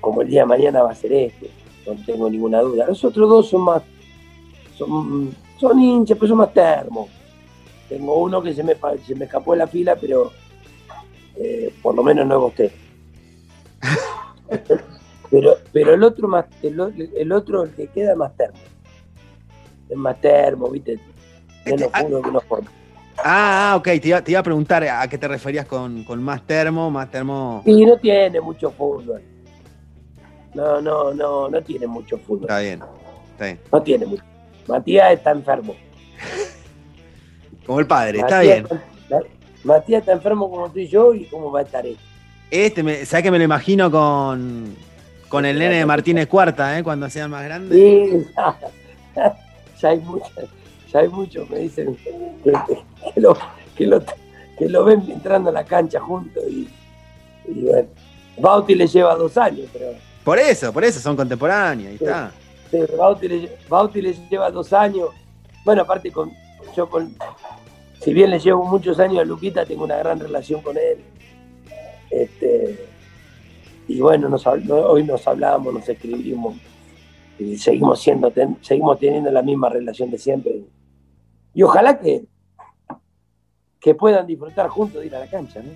como 0.00 0.22
el 0.22 0.28
día 0.28 0.42
de 0.42 0.46
mañana 0.46 0.82
va 0.82 0.90
a 0.90 0.94
ser 0.94 1.12
este, 1.12 1.50
no 1.86 1.94
tengo 2.04 2.28
ninguna 2.28 2.60
duda. 2.60 2.86
Los 2.86 3.04
otros 3.04 3.28
dos 3.28 3.48
son 3.48 3.62
más, 3.62 3.82
son, 4.76 5.34
son 5.58 5.80
hinchas, 5.80 6.18
pero 6.18 6.28
son 6.28 6.38
más 6.38 6.52
termos. 6.52 7.08
Tengo 7.88 8.22
uno 8.22 8.42
que 8.42 8.52
se 8.52 8.62
me, 8.62 8.76
se 9.06 9.14
me 9.14 9.24
escapó 9.26 9.52
de 9.52 9.58
la 9.58 9.66
fila, 9.66 9.96
pero 9.96 10.32
eh, 11.36 11.72
por 11.82 11.94
lo 11.94 12.02
menos 12.02 12.26
no 12.26 12.38
es 12.46 12.50
usted. 12.50 12.72
pero, 15.30 15.56
pero 15.72 15.94
el 15.94 16.02
otro 16.02 16.28
más, 16.28 16.44
el, 16.62 17.10
el 17.16 17.32
otro 17.32 17.64
el 17.64 17.70
que 17.70 17.86
queda 17.88 18.14
más 18.14 18.34
termo. 18.36 18.58
Es 19.88 19.96
más 19.96 20.20
termo, 20.20 20.68
viste, 20.70 20.98
menos 21.64 21.82
Este, 21.82 21.90
ah- 21.92 22.02
puro 22.04 22.22
que 22.22 22.28
unos 22.28 22.44
por 22.44 22.62
Ah, 23.24 23.72
ah, 23.72 23.76
ok. 23.76 23.84
Te 23.84 24.08
iba, 24.08 24.22
te 24.22 24.30
iba 24.32 24.40
a 24.40 24.42
preguntar 24.42 24.82
a 24.84 25.06
qué 25.06 25.16
te 25.18 25.28
referías 25.28 25.66
con, 25.66 26.02
con 26.02 26.20
más 26.22 26.44
termo, 26.46 26.90
más 26.90 27.08
termo. 27.10 27.62
Y 27.64 27.84
no 27.84 27.96
tiene 27.98 28.40
mucho 28.40 28.70
fútbol. 28.70 29.22
No, 30.54 30.80
no, 30.80 31.14
no, 31.14 31.48
no 31.48 31.62
tiene 31.62 31.86
mucho 31.86 32.18
fútbol. 32.18 32.42
Está 32.44 32.58
bien. 32.60 32.80
Está 33.32 33.44
bien. 33.44 33.60
No 33.70 33.82
tiene 33.82 34.06
mucho. 34.06 34.22
Matías 34.66 35.12
está 35.12 35.30
enfermo. 35.30 35.74
Como 37.66 37.78
el 37.80 37.86
padre, 37.86 38.18
está 38.18 38.40
bien. 38.40 38.66
está- 38.66 39.22
Matías 39.64 40.00
está 40.00 40.12
enfermo 40.12 40.50
como 40.50 40.70
tú 40.70 40.78
y 40.78 40.88
yo 40.88 41.14
y 41.14 41.24
cómo 41.26 41.50
va 41.50 41.60
a 41.60 41.62
estar 41.62 41.86
él. 41.86 41.96
Este, 42.50 42.82
me, 42.82 43.04
¿sabes 43.06 43.22
que 43.24 43.30
me 43.30 43.38
lo 43.38 43.44
imagino 43.44 43.90
con, 43.90 44.74
con 45.28 45.44
el 45.46 45.58
nene 45.58 45.76
de 45.76 45.86
Martínez 45.86 46.26
Cuarta, 46.26 46.78
eh? 46.78 46.82
Cuando 46.82 47.08
sean 47.08 47.30
más 47.30 47.44
grandes? 47.44 47.78
Sí, 47.78 48.26
ya, 48.36 49.36
ya 49.80 49.88
hay 49.88 49.98
muchos, 50.00 50.30
ya 50.92 50.98
hay 51.00 51.08
muchos 51.08 51.48
me 51.48 51.58
dicen 51.60 51.96
que, 51.96 52.52
que 53.14 53.20
lo, 53.20 53.38
que, 53.76 53.86
lo, 53.86 54.02
que 54.58 54.68
lo 54.68 54.84
ven 54.84 55.02
entrando 55.10 55.50
a 55.50 55.52
la 55.52 55.64
cancha 55.64 56.00
juntos 56.00 56.42
y, 56.48 56.68
y 57.46 57.64
bueno. 57.64 57.88
Bauti 58.38 58.74
le 58.74 58.86
lleva 58.86 59.14
dos 59.14 59.36
años, 59.36 59.68
pero 59.72 59.92
Por 60.24 60.38
eso, 60.38 60.72
por 60.72 60.84
eso, 60.84 61.00
son 61.00 61.16
contemporáneos, 61.16 61.90
ahí 61.90 61.94
está. 61.96 62.32
Sí, 62.70 62.78
Bauti 62.98 63.28
le, 63.28 63.58
Bauti 63.68 64.00
le 64.02 64.14
lleva 64.30 64.50
dos 64.50 64.72
años. 64.72 65.10
Bueno, 65.64 65.82
aparte 65.82 66.10
con 66.10 66.32
yo 66.76 66.88
con 66.88 67.14
si 68.02 68.12
bien 68.12 68.30
le 68.30 68.40
llevo 68.40 68.64
muchos 68.64 68.98
años 68.98 69.20
a 69.20 69.24
Luquita, 69.24 69.64
tengo 69.64 69.84
una 69.84 69.96
gran 69.96 70.18
relación 70.18 70.60
con 70.60 70.76
él. 70.76 70.98
Este, 72.10 72.84
y 73.86 74.00
bueno, 74.00 74.28
hoy 74.88 75.04
nos 75.04 75.26
hablamos, 75.28 75.72
nos 75.72 75.88
escribimos 75.88 76.56
y 77.38 77.56
seguimos 77.56 78.00
siendo, 78.00 78.32
seguimos 78.60 78.98
teniendo 78.98 79.30
la 79.30 79.42
misma 79.42 79.68
relación 79.68 80.10
de 80.10 80.18
siempre. 80.18 80.64
Y 81.54 81.62
ojalá 81.62 82.00
que, 82.00 82.24
que 83.80 83.94
puedan 83.94 84.26
disfrutar 84.26 84.68
juntos 84.68 85.00
de 85.00 85.06
ir 85.06 85.14
a 85.14 85.20
la 85.20 85.28
cancha, 85.28 85.60
¿no? 85.60 85.70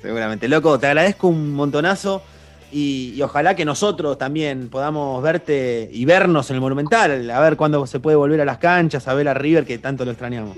Seguramente. 0.00 0.48
Loco, 0.48 0.78
te 0.78 0.86
agradezco 0.86 1.28
un 1.28 1.52
montonazo 1.52 2.22
y, 2.70 3.12
y 3.16 3.22
ojalá 3.22 3.56
que 3.56 3.64
nosotros 3.64 4.16
también 4.18 4.68
podamos 4.68 5.20
verte 5.20 5.88
y 5.92 6.04
vernos 6.04 6.48
en 6.50 6.56
el 6.56 6.62
Monumental, 6.62 7.28
a 7.28 7.40
ver 7.40 7.56
cuándo 7.56 7.84
se 7.88 7.98
puede 7.98 8.16
volver 8.16 8.40
a 8.40 8.44
las 8.44 8.58
canchas, 8.58 9.08
a 9.08 9.14
ver 9.14 9.28
a 9.28 9.34
River 9.34 9.64
que 9.64 9.78
tanto 9.78 10.04
lo 10.04 10.12
extrañamos. 10.12 10.56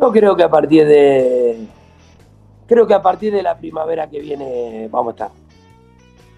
Yo 0.00 0.10
creo 0.10 0.34
que 0.34 0.42
a 0.42 0.48
partir 0.48 0.86
de 0.86 1.66
creo 2.66 2.86
que 2.86 2.94
a 2.94 3.02
partir 3.02 3.32
de 3.34 3.42
la 3.42 3.58
primavera 3.58 4.08
que 4.08 4.18
viene 4.20 4.88
vamos 4.90 5.08
a 5.08 5.26
estar. 5.26 5.30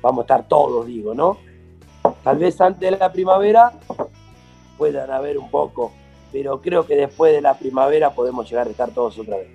Vamos 0.00 0.18
a 0.18 0.22
estar 0.22 0.48
todos, 0.48 0.84
digo, 0.86 1.14
¿no? 1.14 1.38
Tal 2.24 2.38
vez 2.38 2.60
antes 2.60 2.80
de 2.80 2.98
la 2.98 3.12
primavera 3.12 3.72
puedan 4.76 5.12
haber 5.12 5.38
un 5.38 5.48
poco, 5.48 5.92
pero 6.32 6.60
creo 6.60 6.86
que 6.86 6.96
después 6.96 7.32
de 7.32 7.40
la 7.40 7.54
primavera 7.54 8.10
podemos 8.10 8.50
llegar 8.50 8.66
a 8.66 8.70
estar 8.70 8.90
todos 8.90 9.16
otra 9.20 9.36
vez. 9.36 9.48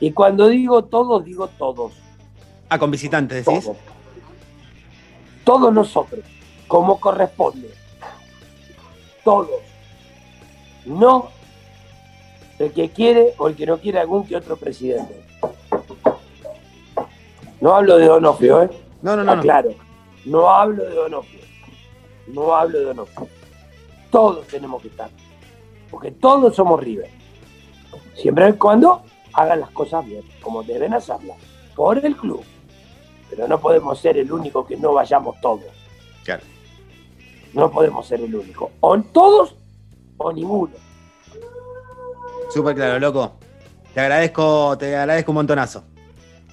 Y 0.00 0.10
cuando 0.10 0.48
digo 0.48 0.82
todos, 0.86 1.24
digo 1.24 1.46
todos. 1.46 1.92
Ah, 2.68 2.78
con 2.78 2.90
visitantes, 2.90 3.44
decís. 3.44 3.64
Todos, 3.64 3.76
todos 5.44 5.72
nosotros, 5.72 6.24
como 6.66 6.98
corresponde. 6.98 7.70
Todos. 9.22 9.60
No 10.84 11.28
el 12.62 12.72
que 12.72 12.90
quiere 12.90 13.34
o 13.38 13.48
el 13.48 13.56
que 13.56 13.66
no 13.66 13.78
quiere 13.78 13.98
algún 13.98 14.26
que 14.26 14.36
otro 14.36 14.56
presidente. 14.56 15.24
No 17.60 17.74
hablo 17.74 17.96
de 17.96 18.06
Donofrio, 18.06 18.62
¿eh? 18.62 18.70
No, 19.02 19.16
no, 19.16 19.24
no. 19.24 19.36
no. 19.36 19.42
Claro. 19.42 19.70
No 20.24 20.48
hablo 20.48 20.84
de 20.84 20.94
Donofrio. 20.94 21.40
No 22.28 22.54
hablo 22.54 22.78
de 22.78 22.84
Donofrio. 22.84 23.28
Todos 24.10 24.46
tenemos 24.46 24.80
que 24.82 24.88
estar. 24.88 25.10
Porque 25.90 26.10
todos 26.12 26.54
somos 26.54 26.80
River. 26.80 27.10
Siempre 28.14 28.48
y 28.48 28.52
cuando 28.54 29.02
hagan 29.32 29.60
las 29.60 29.70
cosas 29.70 30.04
bien, 30.06 30.22
como 30.40 30.62
deben 30.62 30.94
hacerlas. 30.94 31.38
Por 31.74 32.04
el 32.04 32.16
club. 32.16 32.42
Pero 33.30 33.48
no 33.48 33.58
podemos 33.58 33.98
ser 33.98 34.18
el 34.18 34.30
único 34.30 34.66
que 34.66 34.76
no 34.76 34.92
vayamos 34.92 35.40
todos. 35.40 35.64
Claro. 36.24 36.42
No 37.54 37.70
podemos 37.70 38.06
ser 38.06 38.20
el 38.20 38.34
único. 38.34 38.70
O 38.80 39.00
todos 39.00 39.56
o 40.18 40.32
ninguno. 40.32 40.91
Súper 42.52 42.74
claro, 42.74 42.98
loco. 43.00 43.38
Te 43.94 44.00
agradezco, 44.00 44.76
te 44.78 44.94
agradezco 44.94 45.32
un 45.32 45.36
montonazo. 45.36 45.84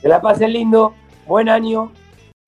Que 0.01 0.07
la 0.07 0.21
pasen 0.21 0.53
lindo. 0.53 0.93
Buen 1.27 1.49
año. 1.49 1.91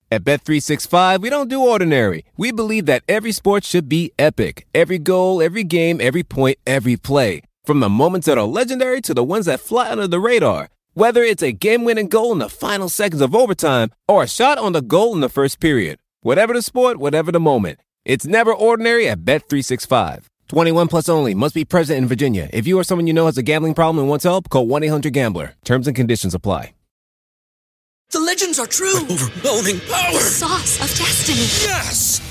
At 0.10 0.24
Bet365, 0.24 1.22
we 1.22 1.30
don't 1.30 1.50
do 1.50 1.62
ordinary. 1.62 2.26
We 2.38 2.52
believe 2.52 2.86
that 2.86 3.04
every 3.08 3.32
sport 3.32 3.64
should 3.64 3.88
be 3.88 4.12
epic. 4.18 4.68
Every 4.74 5.00
goal, 5.00 5.42
every 5.42 5.64
game, 5.64 6.02
every 6.02 6.24
point, 6.24 6.58
every 6.66 6.98
play. 6.98 7.42
From 7.66 7.80
the 7.80 7.90
moments 7.90 8.26
that 8.28 8.38
are 8.38 8.48
legendary 8.48 9.02
to 9.02 9.14
the 9.14 9.24
ones 9.24 9.46
that 9.46 9.60
fly 9.60 9.90
under 9.90 10.08
the 10.08 10.20
radar. 10.20 10.70
Whether 10.94 11.24
it's 11.24 11.44
a 11.44 11.54
game-winning 11.54 12.10
goal 12.10 12.34
in 12.34 12.40
the 12.40 12.50
final 12.50 12.90
seconds 12.90 13.22
of 13.22 13.34
overtime 13.36 13.92
or 14.08 14.24
a 14.24 14.28
shot 14.28 14.58
on 14.58 14.74
the 14.74 14.82
goal 14.82 15.14
in 15.14 15.22
the 15.22 15.30
first 15.30 15.60
period. 15.60 16.00
Whatever 16.22 16.54
the 16.54 16.62
sport, 16.62 16.98
whatever 16.98 17.32
the 17.32 17.40
moment. 17.40 17.80
It's 18.04 18.26
never 18.26 18.54
ordinary 18.54 19.08
at 19.08 19.24
Bet365. 19.24 20.31
21 20.52 20.90
plus 20.90 21.08
only. 21.08 21.34
Must 21.34 21.56
be 21.56 21.64
present 21.64 21.98
in 21.98 22.08
Virginia. 22.08 22.50
If 22.52 22.68
you 22.68 22.78
or 22.78 22.84
someone 22.84 23.08
you 23.08 23.14
know 23.14 23.26
has 23.28 23.38
a 23.38 23.44
gambling 23.44 23.74
problem 23.74 24.00
and 24.00 24.10
wants 24.10 24.26
help, 24.26 24.50
call 24.50 24.68
1-800-GAMBLER. 24.68 25.56
Terms 25.64 25.88
and 25.88 25.96
conditions 25.96 26.36
apply. 26.36 26.74
The 28.12 28.20
legends 28.20 28.60
are 28.60 28.68
true. 28.68 28.98
Overwhelming 29.10 29.80
power! 29.90 30.20
Sauce 30.20 30.82
of 30.82 30.98
destiny. 30.98 31.48
Yes! 31.64 32.31